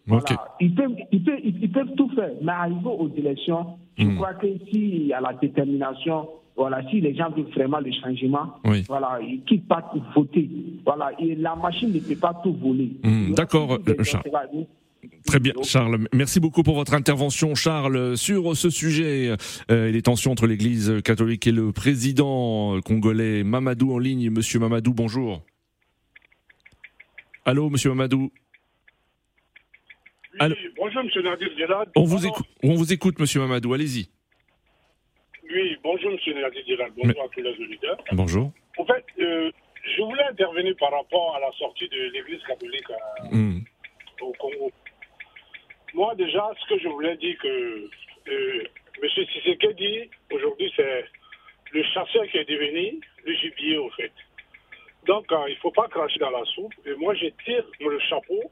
Voilà. 0.07 0.23
Ils, 0.59 0.73
peuvent, 0.73 0.95
ils, 1.11 1.23
peuvent, 1.23 1.39
ils, 1.43 1.71
peuvent, 1.71 1.95
tout 1.95 2.09
faire, 2.15 2.31
mais 2.41 2.51
arriver 2.51 2.79
aux 2.85 3.09
élections, 3.15 3.65
je 3.97 4.05
hmm. 4.05 4.15
crois 4.15 4.33
que 4.35 4.47
s'il 4.69 5.07
y 5.07 5.13
a 5.13 5.19
la 5.19 5.33
détermination, 5.33 6.27
voilà, 6.55 6.81
si 6.89 6.99
les 6.99 7.15
gens 7.15 7.29
veulent 7.29 7.45
vraiment 7.55 7.79
le 7.79 7.91
changement, 7.91 8.53
voilà, 8.87 9.19
ils 9.21 9.41
quittent 9.43 9.67
pas 9.67 9.93
voter. 10.15 10.49
Voilà, 10.85 11.11
et 11.19 11.35
la 11.35 11.55
machine 11.55 11.91
ne 11.91 11.99
peut 11.99 12.15
pas 12.19 12.33
tout 12.43 12.53
voler. 12.53 12.91
D'accord, 13.35 13.79
Très 15.25 15.39
bien, 15.39 15.53
Charles. 15.63 16.07
Merci 16.13 16.39
beaucoup 16.39 16.63
pour 16.63 16.75
votre 16.75 16.93
intervention, 16.93 17.55
Charles, 17.55 18.17
sur 18.17 18.55
ce 18.57 18.69
sujet, 18.69 19.35
euh, 19.71 19.91
les 19.91 20.01
tensions 20.01 20.31
entre 20.31 20.47
l'Église 20.47 21.01
catholique 21.03 21.47
et 21.47 21.51
le 21.51 21.71
président 21.71 22.79
congolais 22.81 23.43
Mamadou 23.43 23.93
en 23.93 23.99
ligne. 23.99 24.29
Monsieur 24.29 24.59
Mamadou, 24.59 24.93
bonjour. 24.93 25.43
Allô, 27.45 27.69
Monsieur 27.69 27.89
Mamadou. 27.89 28.31
Oui, 30.41 30.55
bonjour, 30.77 31.03
Monsieur 31.03 31.21
Nadir 31.21 31.49
On 31.95 32.03
vous, 32.03 32.25
écoute, 32.25 32.45
on 32.63 32.75
vous 32.75 32.93
écoute, 32.93 33.19
Monsieur 33.19 33.41
Mamadou. 33.41 33.73
Allez-y. 33.73 34.09
Oui, 35.51 35.77
bonjour, 35.83 36.11
Monsieur 36.11 36.33
Nadir 36.33 36.63
Bonjour 36.95 37.23
à 37.23 37.27
tous 37.29 37.41
les 37.41 37.51
auditeurs. 37.51 37.97
Bonjour. 38.13 38.51
En 38.77 38.85
fait, 38.85 39.03
euh, 39.19 39.51
je 39.97 40.01
voulais 40.03 40.23
intervenir 40.29 40.75
par 40.79 40.91
rapport 40.91 41.35
à 41.35 41.39
la 41.39 41.51
sortie 41.57 41.89
de 41.89 42.11
l'Église 42.13 42.41
catholique 42.47 42.85
hmm. 43.31 43.59
au 44.21 44.31
Congo. 44.39 44.71
Moi, 45.93 46.13
déjà, 46.15 46.51
ce 46.59 46.73
que 46.73 46.79
je 46.79 46.87
voulais 46.87 47.15
dire 47.17 47.37
que 47.41 47.89
euh, 48.29 48.63
M. 49.01 49.73
dit 49.77 50.09
aujourd'hui, 50.31 50.71
c'est 50.75 51.05
le 51.71 51.83
chasseur 51.83 52.27
qui 52.27 52.37
est 52.37 52.49
devenu 52.49 52.99
le 53.25 53.33
gibier, 53.33 53.77
au 53.77 53.89
fait. 53.91 54.11
Donc, 55.05 55.31
euh, 55.31 55.45
il 55.47 55.53
ne 55.53 55.59
faut 55.59 55.71
pas 55.71 55.87
cracher 55.87 56.19
dans 56.19 56.29
la 56.29 56.43
soupe. 56.45 56.73
Et 56.85 56.93
moi, 56.95 57.13
je 57.15 57.27
tire 57.43 57.63
le 57.79 57.99
chapeau 57.99 58.51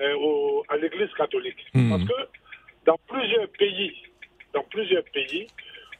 euh, 0.00 0.62
à 0.68 0.76
l'Église 0.76 1.12
catholique. 1.14 1.64
Hmm. 1.74 1.90
Parce 1.90 2.04
que 2.04 2.28
dans 2.86 2.98
plusieurs 3.08 3.48
pays, 3.50 3.94
dans 4.52 4.64
plusieurs 4.64 5.04
pays 5.12 5.46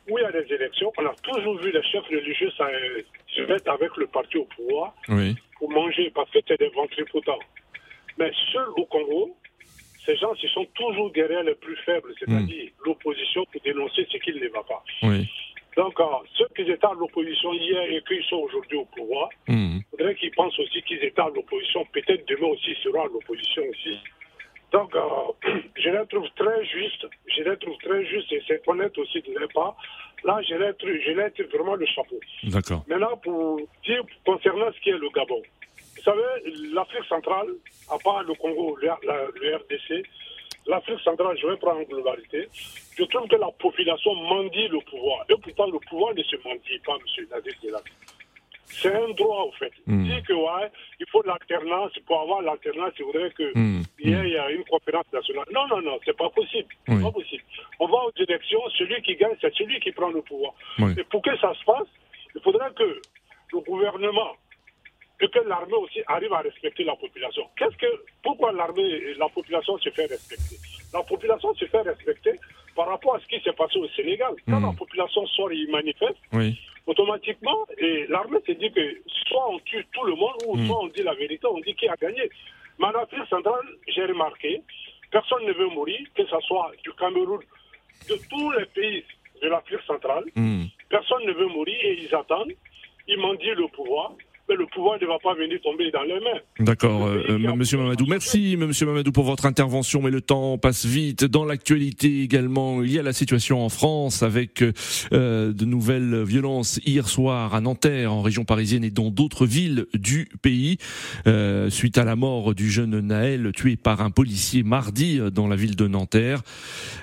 où 0.08 0.18
il 0.18 0.22
y 0.22 0.24
a 0.24 0.32
des 0.32 0.52
élections, 0.52 0.92
on 0.98 1.06
a 1.06 1.14
toujours 1.22 1.58
vu 1.58 1.70
les 1.70 1.82
chefs 1.82 2.06
religieux 2.06 2.50
se 2.50 3.40
mettre 3.42 3.70
avec 3.70 3.96
le 3.96 4.06
parti 4.06 4.38
au 4.38 4.44
pouvoir 4.44 4.94
pour 5.58 5.70
manger, 5.70 6.10
parce 6.10 6.30
que 6.30 6.38
c'est 6.48 6.58
des 6.58 6.70
ventripotents. 6.70 7.38
Mais 8.18 8.32
seul 8.52 8.68
au 8.76 8.86
Congo, 8.86 9.36
ces 10.04 10.16
gens, 10.16 10.34
ce 10.34 10.48
sont 10.48 10.66
toujours 10.74 11.10
derrière 11.12 11.42
les 11.42 11.54
plus 11.54 11.76
faibles, 11.84 12.12
c'est-à-dire 12.18 12.66
hmm. 12.66 12.86
l'opposition 12.86 13.44
pour 13.52 13.60
dénoncer 13.62 14.06
ce 14.10 14.16
qui 14.18 14.32
ne 14.32 14.48
va 14.48 14.62
pas. 14.62 14.82
Donc, 15.76 16.00
euh, 16.00 16.04
ceux 16.36 16.48
qui 16.56 16.62
étaient 16.62 16.84
à 16.84 16.92
l'opposition 16.98 17.52
hier 17.52 17.82
et 17.82 18.02
qui 18.02 18.22
sont 18.28 18.36
aujourd'hui 18.36 18.78
au 18.78 18.84
pouvoir, 18.86 19.28
il 19.48 19.54
hmm. 19.54 19.80
faudrait 19.90 20.14
qu'ils 20.14 20.32
pensent 20.32 20.58
aussi 20.58 20.82
qu'ils 20.82 21.02
étaient 21.04 21.20
à 21.20 21.28
l'opposition. 21.28 21.86
Peut-être 21.92 22.26
demain 22.28 22.48
aussi 22.48 22.74
seront 22.82 23.02
à 23.02 23.06
l'opposition 23.06 23.62
aussi. 23.70 23.98
Donc, 24.72 24.94
euh, 24.94 25.00
je 25.76 25.90
les 25.90 26.06
trouve 26.06 26.28
très 26.36 26.64
juste. 26.64 27.06
Je 27.26 27.42
les 27.42 27.56
trouve 27.58 27.76
très 27.78 28.04
juste 28.06 28.32
et 28.32 28.42
c'est 28.48 28.66
honnête 28.66 28.96
aussi 28.98 29.20
de 29.22 29.38
leur 29.38 29.48
part. 29.54 29.76
Là, 30.24 30.40
je 30.48 30.54
les 30.54 30.74
trouve, 30.74 30.90
je 30.90 31.56
vraiment 31.56 31.74
le 31.76 31.86
chapeau. 31.86 32.20
D'accord. 32.44 32.84
Maintenant, 32.88 33.16
pour 33.18 33.60
dire 33.84 34.02
concernant 34.24 34.70
ce 34.72 34.80
qui 34.80 34.90
est 34.90 34.98
le 34.98 35.08
Gabon, 35.10 35.42
vous 36.00 36.10
savez, 36.10 36.72
l'Afrique 36.72 37.04
centrale, 37.08 37.48
à 37.90 37.98
part 37.98 38.22
le 38.22 38.34
Congo, 38.34 38.76
le, 38.80 38.90
RDC, 38.90 40.06
l'Afrique 40.66 41.00
centrale, 41.00 41.36
je 41.38 41.46
vais 41.46 41.56
prendre 41.56 41.80
en 41.80 41.82
globalité, 41.82 42.48
je 42.96 43.04
trouve 43.04 43.28
que 43.28 43.36
la 43.36 43.50
population 43.58 44.14
mendie 44.14 44.68
le 44.68 44.80
pouvoir. 44.80 45.24
Et 45.28 45.34
pourtant, 45.36 45.66
le 45.70 45.78
pouvoir 45.78 46.14
ne 46.14 46.22
se 46.22 46.36
mendie 46.36 46.78
pas, 46.86 46.94
M. 46.94 47.26
Nadir 47.30 47.54
C'est 48.66 48.94
un 48.94 49.10
droit, 49.10 49.44
au 49.44 49.52
fait. 49.52 49.72
Mm. 49.86 50.04
Dit 50.04 50.22
que, 50.22 50.32
ouais, 50.32 50.70
il 50.98 51.06
faut 51.10 51.22
l'alternance. 51.22 51.92
Pour 52.06 52.22
avoir 52.22 52.42
l'alternance, 52.42 52.92
il 52.98 53.04
faudrait 53.04 53.32
qu'il 53.32 53.52
mm. 53.54 53.82
y 53.98 54.12
ait 54.12 54.54
une 54.54 54.64
conférence 54.64 55.06
nationale. 55.12 55.46
Non, 55.52 55.66
non, 55.68 55.82
non, 55.82 55.98
c'est 56.04 56.16
pas 56.16 56.30
possible. 56.30 56.74
C'est 56.88 57.02
pas 57.02 57.10
possible. 57.10 57.42
On 57.78 57.86
va 57.86 57.98
aux 58.04 58.12
élections, 58.16 58.60
celui 58.78 59.02
qui 59.02 59.16
gagne, 59.16 59.36
c'est 59.40 59.54
celui 59.54 59.78
qui 59.80 59.92
prend 59.92 60.08
le 60.08 60.22
pouvoir. 60.22 60.54
Et 60.96 61.04
pour 61.04 61.20
que 61.20 61.36
ça 61.38 61.52
se 61.54 61.64
passe, 61.64 61.88
il 62.34 62.40
faudrait 62.40 62.72
que 62.74 63.00
le 63.52 63.60
gouvernement 63.60 64.36
et 65.20 65.28
que 65.28 65.38
l'armée 65.40 65.74
aussi 65.74 66.00
arrive 66.06 66.32
à 66.32 66.38
respecter 66.40 66.84
la 66.84 66.96
population. 66.96 67.42
Qu'est-ce 67.56 67.76
que, 67.76 67.86
pourquoi 68.22 68.52
l'armée 68.52 68.82
et 68.82 69.14
la 69.14 69.28
population 69.28 69.76
se 69.78 69.90
fait 69.90 70.06
respecter? 70.06 70.56
La 70.92 71.02
population 71.02 71.54
se 71.54 71.64
fait 71.66 71.82
respecter 71.82 72.32
par 72.74 72.88
rapport 72.88 73.16
à 73.16 73.20
ce 73.20 73.26
qui 73.26 73.40
s'est 73.42 73.52
passé 73.52 73.78
au 73.78 73.88
Sénégal. 73.88 74.32
Quand 74.48 74.60
hmm. 74.60 74.66
la 74.66 74.72
population 74.72 75.26
sort 75.26 75.52
et 75.52 75.66
manifeste, 75.70 76.16
automatiquement, 76.86 77.66
l'armée 78.08 78.38
se 78.46 78.52
dit 78.52 78.72
que 78.72 78.96
soit 79.28 79.50
on 79.50 79.58
tue 79.60 79.84
tout 79.92 80.04
le 80.04 80.14
monde, 80.14 80.36
ou 80.46 80.56
hmm. 80.56 80.66
soit 80.66 80.82
on 80.82 80.86
dit 80.88 81.02
la 81.02 81.14
vérité, 81.14 81.46
on 81.46 81.60
dit 81.60 81.74
qui 81.74 81.88
a 81.88 81.96
gagné. 81.96 82.30
Mais 82.78 82.86
en 82.86 82.94
Afrique 83.02 83.28
centrale, 83.28 83.66
j'ai 83.88 84.04
remarqué, 84.06 84.62
Personne 85.10 85.44
ne 85.44 85.52
veut 85.52 85.66
mourir, 85.68 85.98
que 86.14 86.24
ce 86.24 86.36
soit 86.46 86.70
du 86.84 86.92
Cameroun, 86.92 87.40
de 88.08 88.14
tous 88.30 88.50
les 88.52 88.64
pays 88.66 89.04
de 89.42 89.48
l'Afrique 89.48 89.80
centrale. 89.86 90.24
Hmm. 90.36 90.66
Personne 90.88 91.24
ne 91.26 91.32
veut 91.32 91.46
mourir 91.46 91.76
et 91.82 91.98
ils 92.02 92.14
attendent. 92.14 92.52
Ils 93.08 93.18
mendient 93.18 93.54
le 93.54 93.66
pouvoir 93.68 94.12
le 94.54 94.66
pouvoir 94.66 94.98
ne 95.00 95.06
va 95.06 95.18
pas 95.22 95.34
venir 95.34 95.58
tomber 95.62 95.90
dans 95.90 96.02
les 96.02 96.20
mains. 96.20 96.40
D'accord, 96.58 97.06
euh, 97.06 97.24
euh, 97.28 97.56
Monsieur 97.56 97.78
Mamadou. 97.78 98.06
Merci, 98.06 98.56
Monsieur 98.56 98.86
Mamadou, 98.86 99.12
pour 99.12 99.24
votre 99.24 99.46
intervention. 99.46 100.02
Mais 100.02 100.10
le 100.10 100.20
temps 100.20 100.58
passe 100.58 100.84
vite. 100.84 101.24
Dans 101.24 101.44
l'actualité 101.44 102.22
également, 102.22 102.82
il 102.82 102.92
y 102.92 102.98
a 102.98 103.02
la 103.02 103.12
situation 103.12 103.64
en 103.64 103.68
France 103.68 104.22
avec 104.22 104.62
euh, 104.62 105.52
de 105.52 105.64
nouvelles 105.64 106.22
violences 106.22 106.80
hier 106.84 107.08
soir 107.08 107.54
à 107.54 107.60
Nanterre, 107.60 108.12
en 108.12 108.22
région 108.22 108.44
parisienne 108.44 108.84
et 108.84 108.90
dans 108.90 109.10
d'autres 109.10 109.46
villes 109.46 109.86
du 109.94 110.28
pays, 110.42 110.78
suite 111.68 111.98
à 111.98 112.04
la 112.04 112.16
mort 112.16 112.54
du 112.54 112.70
jeune 112.70 113.00
Naël 113.00 113.52
tué 113.54 113.76
par 113.76 114.00
un 114.00 114.10
policier 114.10 114.62
mardi 114.62 115.20
dans 115.32 115.48
la 115.48 115.56
ville 115.56 115.76
de 115.76 115.86
Nanterre. 115.86 116.42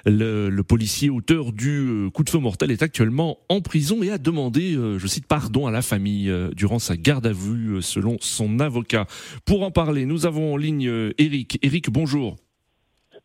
Le, 0.06 0.50
le 0.50 0.64
policier 0.64 1.10
auteur 1.10 1.52
du 1.52 2.10
coup 2.14 2.24
de 2.24 2.30
feu 2.30 2.40
mortel 2.40 2.72
est 2.72 2.84
actuellement 2.84 3.38
en 3.50 3.62
prison 3.62 4.04
et 4.04 4.12
a 4.12 4.18
demandé, 4.18 4.78
je 4.98 5.08
cite, 5.08 5.28
pardon 5.28 5.68
à 5.68 5.72
la 5.72 5.82
famille 5.82 6.34
durant 6.56 6.80
sa 6.80 6.98
garde 6.98 7.28
à 7.28 7.34
vu 7.38 7.76
euh, 7.76 7.82
selon 7.82 8.18
son 8.20 8.60
avocat. 8.60 9.06
Pour 9.46 9.64
en 9.64 9.72
parler, 9.72 10.06
nous 10.06 10.26
avons 10.26 10.54
en 10.54 10.58
ligne 10.58 11.12
Eric. 11.18 11.56
Euh, 11.56 11.68
Eric, 11.68 11.90
bonjour. 11.90 12.36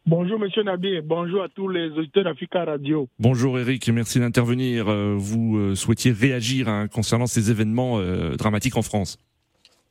Bonjour 0.05 0.37
Monsieur 0.40 0.64
Nabi 0.64 1.01
bonjour 1.01 1.44
à 1.44 1.48
tous 1.48 1.68
les 1.68 1.88
auditeurs 1.90 2.25
d'Africa 2.25 2.64
Radio. 2.64 3.09
Bonjour 3.20 3.57
Eric, 3.61 3.88
merci 3.88 4.18
d'intervenir. 4.18 4.88
Euh, 4.88 5.14
vous 5.16 5.77
souhaitiez 5.77 6.11
réagir 6.11 6.68
hein, 6.68 6.88
concernant 6.88 7.27
ces 7.27 7.53
événements 7.53 8.01
dramatiques 8.37 8.77
en 8.77 8.83
France. 8.83 9.16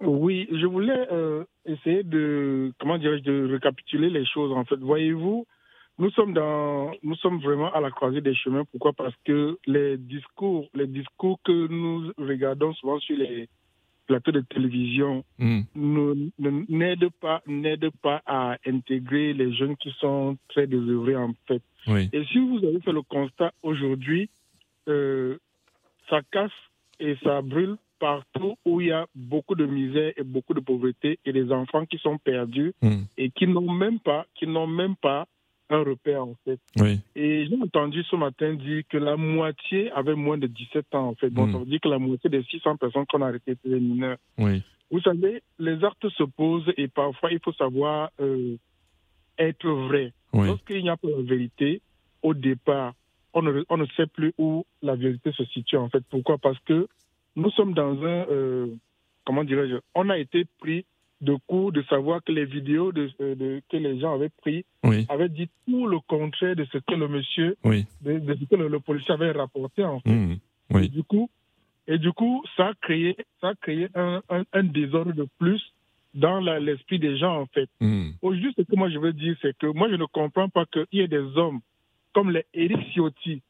Oui, 0.01 0.49
je 0.51 0.65
voulais 0.65 1.07
essayer 1.65 2.03
de 2.03 2.73
comment 2.79 2.97
dirais-je 2.97 3.23
de 3.23 3.53
récapituler 3.53 4.09
les 4.09 4.25
choses 4.25 4.51
en 4.51 4.65
fait. 4.65 4.75
Voyez-vous, 4.75 5.45
nous 5.97 6.11
sommes 6.11 6.33
dans 6.33 6.91
nous 7.03 7.15
sommes 7.15 7.39
vraiment 7.39 7.71
à 7.71 7.79
la 7.79 7.91
croisée 7.91 8.21
des 8.21 8.35
chemins. 8.35 8.65
Pourquoi? 8.65 8.91
Parce 8.91 9.15
que 9.23 9.57
les 9.65 9.97
discours 9.97 10.67
les 10.73 10.87
discours 10.87 11.39
que 11.45 11.67
nous 11.67 12.11
regardons 12.17 12.73
souvent 12.73 12.99
sur 12.99 13.15
les 13.15 13.47
plateau 14.11 14.31
de 14.31 14.41
télévision 14.41 15.23
hmm. 15.39 15.61
n'aide 16.69 17.09
pas, 17.21 17.41
pas 18.01 18.21
à 18.25 18.57
intégrer 18.67 19.33
les 19.33 19.53
jeunes 19.53 19.77
qui 19.77 19.91
sont 19.99 20.37
très 20.49 20.67
désœuvrés 20.67 21.15
en 21.15 21.33
fait. 21.47 21.61
Et 21.87 22.23
si 22.31 22.39
vous 22.39 22.57
avez 22.57 22.79
fait 22.81 22.91
le 22.91 23.01
constat 23.01 23.53
aujourd'hui, 23.63 24.29
euh, 24.87 25.37
ça 26.09 26.21
casse 26.31 26.51
et 26.99 27.15
ça 27.23 27.41
brûle 27.41 27.77
partout 27.99 28.55
où 28.65 28.81
il 28.81 28.87
y 28.87 28.91
a 28.91 29.05
beaucoup 29.15 29.55
de 29.55 29.65
misère 29.65 30.11
et 30.17 30.23
beaucoup 30.23 30.53
de 30.53 30.59
pauvreté 30.59 31.19
et 31.25 31.31
des 31.31 31.51
enfants 31.51 31.85
qui 31.85 31.97
sont 31.99 32.17
perdus 32.17 32.73
hmm. 32.81 33.03
et 33.17 33.29
qui 33.29 33.47
n'ont 33.47 33.71
même 33.71 33.99
pas, 33.99 34.25
qui 34.35 34.47
n'ont 34.47 34.67
même 34.67 34.95
pas 34.95 35.25
un 35.71 35.83
repère 35.83 36.23
en 36.23 36.35
fait. 36.45 36.59
Et 37.15 37.47
j'ai 37.47 37.55
entendu 37.61 38.03
ce 38.03 38.15
matin 38.15 38.53
dire 38.53 38.83
que 38.89 38.97
la 38.97 39.15
moitié 39.15 39.91
avait 39.91 40.15
moins 40.15 40.37
de 40.37 40.47
17 40.47 40.93
ans 40.95 41.09
en 41.09 41.15
fait. 41.15 41.29
Bon, 41.29 41.47
hmm. 41.47 41.53
ça 41.53 41.57
veut 41.59 41.65
dire 41.65 41.79
que 41.79 41.87
la 41.87 41.99
moitié 41.99 42.29
des 42.29 42.43
600 42.43 42.77
personnes 42.77 43.05
qu'on 43.07 43.21
a 43.21 43.27
arrêtées 43.27 43.51
étaient 43.51 43.69
des 43.69 43.79
mineurs. 43.79 44.17
Vous 44.37 44.99
savez, 45.01 45.41
les 45.57 45.83
actes 45.85 46.09
se 46.09 46.23
posent 46.23 46.71
et 46.77 46.89
parfois 46.89 47.31
il 47.31 47.39
faut 47.39 47.53
savoir 47.53 48.11
euh, 48.19 48.57
être 49.37 49.67
vrai. 49.67 50.13
Lorsqu'il 50.33 50.83
n'y 50.83 50.89
a 50.89 50.97
pas 50.97 51.07
la 51.09 51.23
vérité, 51.23 51.81
au 52.21 52.33
départ, 52.33 52.93
on 53.33 53.41
ne, 53.41 53.63
on 53.69 53.77
ne, 53.77 53.85
sait 53.97 54.07
plus 54.07 54.33
où 54.37 54.65
la 54.81 54.95
vérité 54.95 55.31
se 55.31 55.45
situe 55.45 55.77
en 55.77 55.89
fait. 55.89 56.03
Pourquoi? 56.09 56.37
Parce 56.37 56.59
que 56.65 56.87
nous 57.37 57.49
sommes 57.51 57.73
dans 57.73 57.93
un, 58.03 58.25
euh, 58.29 58.67
comment 59.25 59.45
dirais-je, 59.45 59.75
on 59.95 60.09
a 60.09 60.17
été 60.17 60.45
pris 60.59 60.85
de 61.21 61.37
coup 61.47 61.71
de 61.71 61.83
savoir 61.83 62.23
que 62.23 62.31
les 62.31 62.45
vidéos 62.45 62.91
de, 62.91 63.09
que 63.69 63.77
les 63.77 63.99
gens 63.99 64.15
avaient 64.15 64.31
pris 64.41 64.65
avaient 65.07 65.29
dit 65.29 65.49
tout 65.67 65.87
le 65.87 65.99
contraire 65.99 66.55
de 66.55 66.65
ce 66.65 66.79
que 66.79 66.95
le 66.95 67.07
monsieur, 67.07 67.55
de, 67.63 67.85
ce 68.03 68.45
que 68.45 68.55
le, 68.55 68.79
policier 68.79 69.13
avait 69.13 69.31
rapporté 69.31 69.85
en 69.85 69.99
fait. 69.99 70.09
Mmh. 70.09 70.37
Et 70.79 70.87
du 70.87 71.03
coup, 71.03 71.29
et 71.87 71.97
du 71.97 72.11
coup, 72.11 72.43
ça 72.57 72.69
a 72.69 72.73
créé, 72.81 73.15
ça 73.39 73.49
a 73.49 73.55
créé 73.55 73.87
un, 73.93 74.21
un, 74.29 74.63
désordre 74.63 75.13
de 75.13 75.27
plus 75.37 75.61
dans 76.13 76.39
l'esprit 76.39 76.97
des 76.97 77.17
gens 77.17 77.41
en 77.41 77.45
fait. 77.47 77.69
Mmh. 77.79 78.11
Aujourd'hui, 78.21 78.53
ce 78.57 78.63
que 78.63 78.75
moi 78.75 78.89
je 78.89 78.97
veux 78.97 79.13
dire, 79.13 79.35
c'est 79.41 79.55
que 79.57 79.67
moi 79.67 79.89
je 79.91 79.95
ne 79.95 80.05
comprends 80.05 80.49
pas 80.49 80.65
qu'il 80.65 80.87
y 80.93 81.01
ait 81.01 81.07
des 81.07 81.37
hommes 81.37 81.59
comme 82.13 82.31
les 82.31 82.45
Eric 82.53 82.79
Ciotti, 82.93 83.41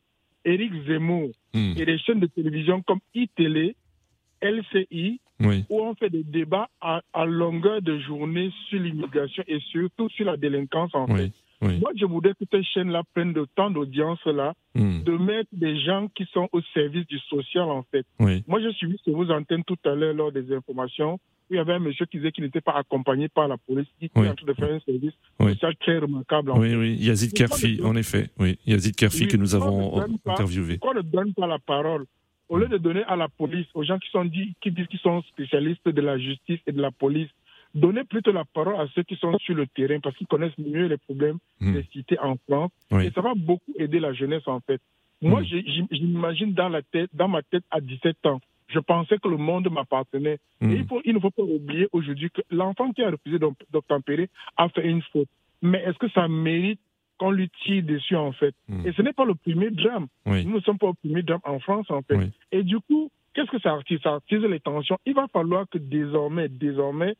Eric 0.43 0.73
Zemmour 0.87 1.31
mmh. 1.53 1.73
et 1.77 1.85
des 1.85 1.97
chaînes 1.99 2.19
de 2.19 2.27
télévision 2.27 2.81
comme 2.81 2.99
iTélé 3.15 3.75
LCI, 4.41 5.20
où 5.69 5.81
on 5.81 5.95
fait 5.95 6.09
des 6.09 6.23
débats 6.23 6.69
à, 6.81 7.01
longueur 7.25 7.81
de 7.81 7.99
journée 7.99 8.51
sur 8.69 8.79
l'immigration 8.79 9.43
et 9.47 9.59
surtout 9.71 10.09
sur 10.09 10.25
la 10.25 10.37
délinquance 10.37 10.93
en 10.93 11.07
fait. 11.07 11.31
Moi, 11.61 11.91
je 11.95 12.05
voudrais 12.05 12.33
que 12.33 12.45
ces 12.51 12.63
chaînes-là 12.63 13.03
prennent 13.13 13.33
le 13.33 13.45
temps 13.55 13.69
d'audience-là, 13.69 14.53
hmm. 14.73 15.03
de 15.03 15.11
mettre 15.11 15.49
des 15.51 15.79
gens 15.79 16.07
qui 16.15 16.25
sont 16.33 16.49
au 16.51 16.61
service 16.73 17.05
du 17.07 17.19
social, 17.19 17.69
en 17.69 17.83
fait. 17.91 18.05
Moi, 18.19 18.61
je 18.61 18.71
suis 18.73 18.87
vu 18.87 18.97
sur 19.03 19.13
vos 19.13 19.29
antennes 19.31 19.63
tout 19.63 19.77
à 19.85 19.93
l'heure 19.93 20.13
lors 20.13 20.31
des 20.31 20.51
informations. 20.53 21.13
où 21.13 21.19
Il 21.53 21.57
y 21.57 21.59
avait 21.59 21.73
un 21.73 21.79
monsieur 21.79 22.05
qui 22.07 22.17
disait 22.17 22.31
qu'il 22.31 22.43
n'était 22.45 22.61
pas 22.61 22.73
accompagné 22.73 23.29
par 23.29 23.47
la 23.47 23.57
police, 23.57 23.87
qui 23.99 24.05
était 24.05 24.19
en 24.19 24.33
train 24.33 24.47
de 24.47 24.53
faire 24.53 24.73
un 24.73 24.79
service 24.79 25.13
social 25.39 25.75
très 25.77 25.97
remarquable. 25.99 26.51
En 26.51 26.59
oui, 26.59 26.75
oui, 26.75 26.95
Yazid 26.99 27.33
Kerfi, 27.33 27.79
en 27.83 27.95
effet. 27.95 28.29
Oui, 28.39 28.57
Yazid 28.65 28.95
Kerfi 28.95 29.27
que 29.27 29.37
nous 29.37 29.53
avons 29.53 30.01
interviewé. 30.25 30.77
Pourquoi 30.79 30.95
ne 30.95 31.07
donne 31.07 31.33
pas 31.33 31.47
la 31.47 31.59
parole 31.59 32.05
au 32.51 32.57
lieu 32.57 32.67
de 32.67 32.77
donner 32.77 33.03
à 33.05 33.15
la 33.15 33.29
police, 33.29 33.65
aux 33.73 33.83
gens 33.83 33.97
qui, 33.97 34.09
sont 34.09 34.25
dit, 34.25 34.53
qui 34.59 34.71
disent 34.71 34.87
qu'ils 34.87 34.99
sont 34.99 35.21
spécialistes 35.23 35.87
de 35.87 36.01
la 36.01 36.17
justice 36.17 36.59
et 36.67 36.73
de 36.73 36.81
la 36.81 36.91
police, 36.91 37.29
donnez 37.73 38.03
plutôt 38.03 38.33
la 38.33 38.43
parole 38.43 38.75
à 38.75 38.87
ceux 38.93 39.03
qui 39.03 39.15
sont 39.15 39.37
sur 39.39 39.55
le 39.55 39.67
terrain 39.67 39.99
parce 40.01 40.17
qu'ils 40.17 40.27
connaissent 40.27 40.57
mieux 40.57 40.87
les 40.87 40.97
problèmes 40.97 41.37
hmm. 41.61 41.73
des 41.73 41.83
cités 41.93 42.19
en 42.19 42.35
France. 42.49 42.71
Et 43.01 43.09
ça 43.11 43.21
va 43.21 43.33
beaucoup 43.37 43.71
aider 43.77 44.01
la 44.01 44.11
jeunesse 44.11 44.45
en 44.47 44.59
fait. 44.59 44.81
Moi, 45.21 45.43
hmm. 45.43 45.87
j'imagine 45.91 46.53
dans, 46.53 46.67
la 46.67 46.81
tête, 46.81 47.09
dans 47.13 47.29
ma 47.29 47.41
tête 47.41 47.63
à 47.71 47.79
17 47.79 48.25
ans, 48.25 48.41
je 48.67 48.79
pensais 48.79 49.17
que 49.17 49.29
le 49.29 49.37
monde 49.37 49.71
m'appartenait. 49.71 50.39
Il, 50.59 50.85
il 51.05 51.13
ne 51.13 51.19
faut 51.19 51.31
pas 51.31 51.43
oublier 51.43 51.87
aujourd'hui 51.93 52.31
que 52.31 52.41
l'enfant 52.49 52.91
qui 52.91 53.01
a 53.01 53.11
refusé 53.11 53.39
d'obtempérer 53.71 54.29
a 54.57 54.67
fait 54.67 54.85
une 54.85 55.01
faute. 55.13 55.29
Mais 55.61 55.81
est-ce 55.83 55.97
que 55.97 56.09
ça 56.09 56.27
mérite 56.27 56.81
qu'on 57.21 57.29
lui 57.29 57.51
tire 57.63 57.83
dessus, 57.83 58.15
en 58.15 58.31
fait. 58.31 58.55
Hmm. 58.67 58.83
Et 58.83 58.93
ce 58.93 59.01
n'est 59.03 59.13
pas 59.13 59.25
le 59.25 59.35
premier 59.35 59.69
drame. 59.69 60.07
Nous 60.25 60.55
ne 60.55 60.59
sommes 60.61 60.79
pas 60.79 60.87
au 60.87 60.95
premier 60.95 61.21
drame 61.21 61.41
en 61.43 61.59
France, 61.59 61.85
en 61.91 62.01
fait. 62.01 62.31
Et 62.51 62.63
du 62.63 62.79
coup, 62.79 63.11
qu'est-ce 63.35 63.51
que 63.51 63.59
ça 63.59 63.75
attise? 63.75 63.99
Ça 64.01 64.15
attise 64.15 64.39
les 64.39 64.59
tensions. 64.59 64.97
Il 65.05 65.13
va 65.13 65.27
falloir 65.31 65.65
que 65.69 65.77
désormais, 65.77 66.49
désormais, 66.49 67.13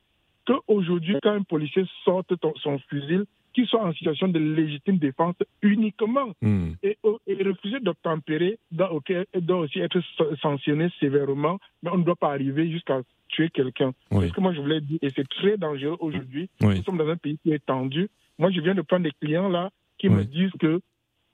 qu'aujourd'hui, 0.48 1.18
quand 1.22 1.34
un 1.34 1.44
policier 1.44 1.86
sorte 2.04 2.34
son 2.64 2.80
fusil, 2.90 3.26
qu'il 3.54 3.68
soit 3.68 3.84
en 3.84 3.94
situation 3.94 4.28
de 4.30 4.40
légitime 4.40 4.98
défense 4.98 5.36
uniquement. 5.62 6.32
Hmm. 6.42 6.72
Et, 6.82 6.98
refuser 7.44 7.80
d'obtempérer 7.80 8.58
doit, 8.72 8.92
doit 9.36 9.58
aussi 9.60 9.80
être 9.82 10.00
sanctionné 10.42 10.90
sévèrement, 11.00 11.60
mais 11.84 11.92
on 11.92 11.98
ne 12.00 12.04
doit 12.04 12.16
pas 12.16 12.30
arriver 12.32 12.72
jusqu'à 12.72 13.02
tuer 13.28 13.50
quelqu'un. 13.50 13.92
C'est 14.12 14.30
ce 14.30 14.34
que 14.34 14.42
moi 14.42 14.54
je 14.54 14.62
voulais 14.62 14.82
dire, 14.82 15.00
et 15.02 15.10
c'est 15.10 15.28
très 15.28 15.58
dangereux 15.58 15.98
aujourd'hui. 16.00 16.50
Nous 16.62 16.82
sommes 16.84 16.98
dans 16.98 17.08
un 17.08 17.18
pays 17.18 17.38
qui 17.44 17.52
est 17.52 17.64
tendu. 17.64 18.10
Moi, 18.40 18.50
je 18.50 18.60
viens 18.62 18.74
de 18.74 18.82
prendre 18.82 19.04
des 19.04 19.12
clients 19.22 19.50
là 19.50 19.70
qui 20.02 20.10
me 20.10 20.26
disent 20.26 20.52
que 20.60 20.82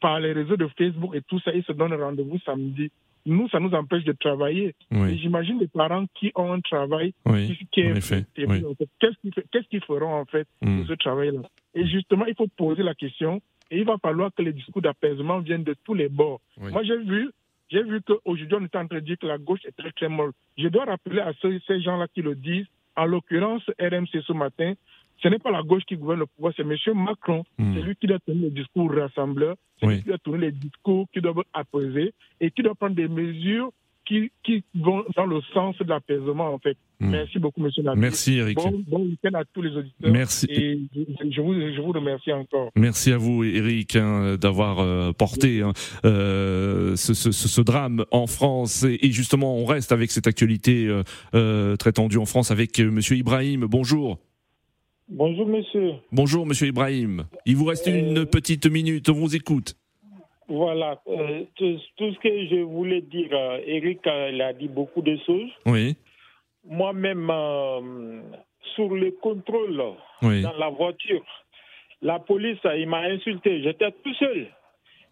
par 0.01 0.19
les 0.19 0.33
réseaux 0.33 0.57
de 0.57 0.67
Facebook 0.77 1.15
et 1.15 1.21
tout 1.21 1.39
ça, 1.39 1.53
ils 1.53 1.63
se 1.63 1.71
donnent 1.71 1.93
rendez-vous 1.93 2.37
samedi. 2.45 2.91
Nous, 3.25 3.49
ça 3.49 3.59
nous 3.59 3.73
empêche 3.73 4.03
de 4.03 4.11
travailler. 4.13 4.75
j'imagine 4.91 5.59
les 5.59 5.67
parents 5.67 6.05
qui 6.15 6.31
ont 6.35 6.53
un 6.53 6.59
travail 6.59 7.13
qui, 7.71 7.81
est 7.81 7.93
Qu'est-ce 8.99 9.67
qu'ils 9.69 9.83
feront 9.83 10.13
en 10.13 10.25
fait 10.25 10.47
mm. 10.61 10.81
de 10.81 10.87
ce 10.87 10.93
travail-là? 10.93 11.41
Et 11.73 11.87
justement, 11.87 12.25
il 12.25 12.35
faut 12.35 12.47
poser 12.57 12.83
la 12.83 12.93
question 12.93 13.41
et 13.71 13.79
il 13.79 13.85
va 13.85 13.97
falloir 13.97 14.31
que 14.35 14.41
les 14.41 14.53
discours 14.53 14.81
d'apaisement 14.81 15.39
viennent 15.39 15.63
de 15.63 15.75
tous 15.83 15.93
les 15.93 16.09
bords. 16.09 16.41
Moi, 16.57 16.83
j'ai 16.83 16.97
vu 16.97 17.31
j'ai 17.69 17.83
vu 17.83 18.01
qu'aujourd'hui, 18.01 18.57
on 18.57 18.63
est 18.63 18.75
en 18.77 18.87
train 18.87 18.97
de 18.97 18.99
dire 19.01 19.17
que 19.17 19.27
la 19.27 19.37
gauche 19.37 19.59
est 19.65 19.75
très, 19.75 19.91
très 19.91 20.07
molle. 20.07 20.31
Je 20.57 20.69
dois 20.69 20.85
rappeler 20.85 21.19
à 21.19 21.33
ceux, 21.41 21.59
ces 21.67 21.81
gens-là 21.81 22.07
qui 22.07 22.21
le 22.21 22.33
disent, 22.33 22.65
en 22.95 23.05
l'occurrence, 23.05 23.61
RMC 23.77 24.21
ce 24.25 24.31
matin, 24.31 24.73
ce 25.21 25.27
n'est 25.27 25.39
pas 25.39 25.51
la 25.51 25.63
gauche 25.63 25.83
qui 25.87 25.95
gouverne 25.95 26.19
le 26.19 26.25
pouvoir, 26.27 26.53
c'est 26.55 26.63
M. 26.63 26.75
Macron. 26.95 27.43
Hmm. 27.57 27.73
C'est 27.73 27.81
lui 27.81 27.95
qui 27.95 28.07
doit 28.07 28.19
tenir 28.19 28.43
le 28.43 28.49
discours 28.51 28.91
rassembleur, 28.93 29.55
c'est 29.79 29.87
lui 29.87 30.01
qui 30.01 30.07
doit 30.07 30.17
tenir 30.19 30.39
les 30.39 30.51
discours 30.51 31.07
qui 31.13 31.21
doivent 31.21 31.43
apposer 31.53 32.13
et 32.39 32.51
qui 32.51 32.61
doit 32.61 32.75
prendre 32.75 32.95
des 32.95 33.07
mesures 33.07 33.71
qui, 34.05 34.31
qui 34.43 34.63
vont 34.73 35.03
dans 35.15 35.25
le 35.25 35.41
sens 35.53 35.77
de 35.79 35.89
l'apaisement, 35.89 36.53
en 36.53 36.59
fait. 36.59 36.77
Hmm. 36.99 37.09
Merci 37.09 37.39
beaucoup, 37.39 37.61
monsieur 37.61 37.83
Nabil. 37.83 37.99
Merci, 37.99 38.37
Eric. 38.37 38.57
Bon, 38.57 38.83
bon 38.87 39.01
week-end 39.01 39.33
à 39.33 39.43
tous 39.43 39.61
les 39.61 39.71
auditeurs. 39.71 40.11
Merci. 40.11 40.47
Et 40.49 40.79
je, 41.29 41.41
vous, 41.41 41.53
je 41.53 41.81
vous, 41.81 41.91
remercie 41.91 42.31
encore. 42.31 42.71
Merci 42.75 43.11
à 43.11 43.17
vous, 43.17 43.43
Eric, 43.43 43.95
hein, 43.95 44.37
d'avoir 44.39 44.79
euh, 44.79 45.11
porté 45.11 45.61
hein, 45.61 45.73
euh, 46.05 46.95
ce, 46.95 47.13
ce, 47.13 47.31
ce, 47.31 47.61
drame 47.61 48.05
en 48.11 48.27
France. 48.27 48.83
Et, 48.83 49.05
et, 49.05 49.11
justement, 49.11 49.57
on 49.57 49.65
reste 49.65 49.91
avec 49.91 50.09
cette 50.09 50.25
actualité 50.25 50.87
euh, 51.35 51.75
très 51.75 51.91
tendue 51.91 52.17
en 52.17 52.25
France 52.25 52.49
avec 52.49 52.79
monsieur 52.79 53.17
Ibrahim. 53.17 53.65
Bonjour. 53.69 54.19
Bonjour 55.09 55.47
monsieur. 55.47 55.93
Bonjour 56.11 56.45
monsieur 56.45 56.67
Ibrahim. 56.67 57.23
Il 57.45 57.55
vous 57.55 57.65
reste 57.65 57.87
une 57.87 58.19
euh, 58.19 58.25
petite 58.25 58.65
minute, 58.65 59.07
on 59.07 59.13
vous 59.13 59.37
écoute. 59.37 59.75
Voilà, 60.49 61.01
euh, 61.07 61.43
tout, 61.55 61.79
ce 61.97 62.19
que 62.19 62.47
je 62.47 62.61
voulais 62.63 62.99
dire, 63.01 63.29
euh, 63.31 63.59
Eric 63.65 64.05
a 64.05 64.51
dit 64.51 64.67
beaucoup 64.67 65.01
de 65.01 65.17
choses. 65.25 65.49
Oui. 65.65 65.95
Moi-même, 66.65 67.31
sur 68.75 68.93
le 68.93 69.11
contrôle 69.21 69.77
dans 70.21 70.57
la 70.57 70.69
voiture, 70.69 71.23
la 72.01 72.19
police, 72.19 72.59
il 72.77 72.89
m'a 72.89 73.03
insulté. 73.03 73.63
J'étais 73.63 73.91
tout 74.03 74.13
seul. 74.15 74.47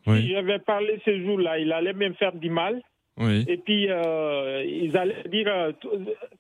Si 0.08 0.30
j'avais 0.30 0.60
parlé 0.60 1.00
ce 1.06 1.24
jour-là, 1.24 1.58
il 1.58 1.72
allait 1.72 1.94
me 1.94 2.14
faire 2.14 2.34
du 2.34 2.50
mal. 2.50 2.82
Et 3.18 3.58
puis, 3.58 3.88
euh, 3.90 4.64
ils 4.66 4.96
allaient 4.98 5.24
dire, 5.30 5.48
euh, 5.48 5.72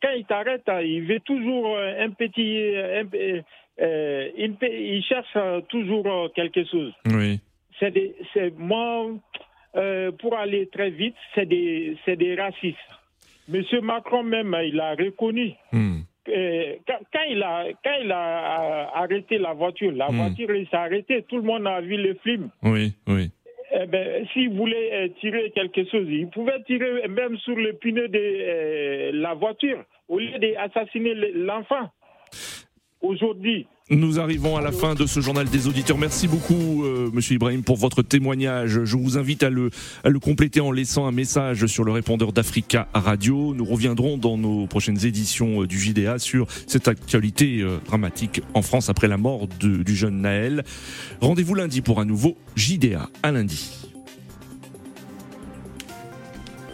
quand 0.01 0.11
il 0.15 0.25
t'arrête, 0.25 0.67
hein, 0.67 0.81
il 0.81 1.03
veut 1.03 1.21
toujours 1.21 1.77
un 1.77 2.09
petit. 2.09 2.75
Euh, 3.79 4.29
il, 4.37 5.03
cherche 5.03 5.37
toujours 5.69 6.31
quelque 6.33 6.65
chose. 6.65 6.93
Oui. 7.05 7.39
C'est 7.79 8.57
moi, 8.57 9.07
pour 10.19 10.37
aller 10.37 10.67
très 10.67 10.89
vite, 10.89 11.15
c'est 11.33 11.45
des, 11.45 11.97
des 12.07 12.35
racistes. 12.35 12.77
Monsieur 13.47 13.81
Macron 13.81 14.23
même, 14.23 14.55
il 14.65 14.79
a 14.79 14.95
reconnu. 14.95 15.53
Hmm. 15.71 15.99
Quand, 16.25 17.23
il 17.29 17.43
a, 17.43 17.65
quand 17.83 17.95
il 18.01 18.11
a 18.11 18.89
arrêté 18.95 19.37
la 19.37 19.53
voiture, 19.53 19.91
la 19.91 20.09
hmm. 20.09 20.15
voiture 20.15 20.47
s'est 20.69 20.75
arrêtée, 20.75 21.23
tout 21.27 21.37
le 21.37 21.43
monde 21.43 21.67
a 21.67 21.81
vu 21.81 21.97
le 21.97 22.15
film. 22.15 22.49
Oui, 22.63 22.93
oui 23.07 23.29
eh 23.85 23.87
ben, 23.87 24.27
s'il 24.33 24.49
voulait 24.49 24.93
euh, 24.93 25.07
tirer 25.19 25.51
quelque 25.51 25.85
chose, 25.85 26.07
il 26.09 26.27
pouvait 26.29 26.61
tirer 26.63 27.07
même 27.07 27.37
sur 27.37 27.55
le 27.55 27.73
pneu 27.73 28.07
de 28.07 28.19
euh, 28.19 29.11
la 29.13 29.35
voiture 29.35 29.83
au 30.07 30.17
lieu 30.17 30.39
d'assassiner 30.39 31.13
l'enfant. 31.33 31.89
Aujourd'hui, 33.05 33.67
nous 33.91 34.19
arrivons 34.19 34.57
à 34.57 34.61
la 34.61 34.71
fin 34.71 34.95
de 34.95 35.05
ce 35.05 35.19
journal 35.19 35.47
des 35.47 35.67
auditeurs. 35.67 35.99
Merci 35.99 36.27
beaucoup, 36.27 36.83
euh, 36.83 37.11
Monsieur 37.13 37.35
Ibrahim, 37.35 37.61
pour 37.61 37.77
votre 37.77 38.01
témoignage. 38.01 38.83
Je 38.83 38.97
vous 38.97 39.19
invite 39.19 39.43
à 39.43 39.51
le, 39.51 39.69
à 40.03 40.09
le 40.09 40.17
compléter 40.17 40.59
en 40.59 40.71
laissant 40.71 41.05
un 41.05 41.11
message 41.11 41.67
sur 41.67 41.83
le 41.83 41.91
répondeur 41.91 42.33
d'Africa 42.33 42.87
Radio. 42.95 43.53
Nous 43.53 43.65
reviendrons 43.65 44.17
dans 44.17 44.39
nos 44.39 44.65
prochaines 44.65 45.05
éditions 45.05 45.65
du 45.65 45.79
JDA 45.79 46.17
sur 46.17 46.47
cette 46.65 46.87
actualité 46.87 47.63
dramatique 47.85 48.41
en 48.55 48.63
France 48.63 48.89
après 48.89 49.07
la 49.07 49.17
mort 49.17 49.47
du 49.59 49.95
jeune 49.95 50.21
Naël. 50.21 50.63
Rendez-vous 51.21 51.53
lundi 51.53 51.81
pour 51.81 51.99
un 51.99 52.05
nouveau 52.05 52.37
JDA. 52.55 53.09
À 53.21 53.31
lundi. 53.31 53.94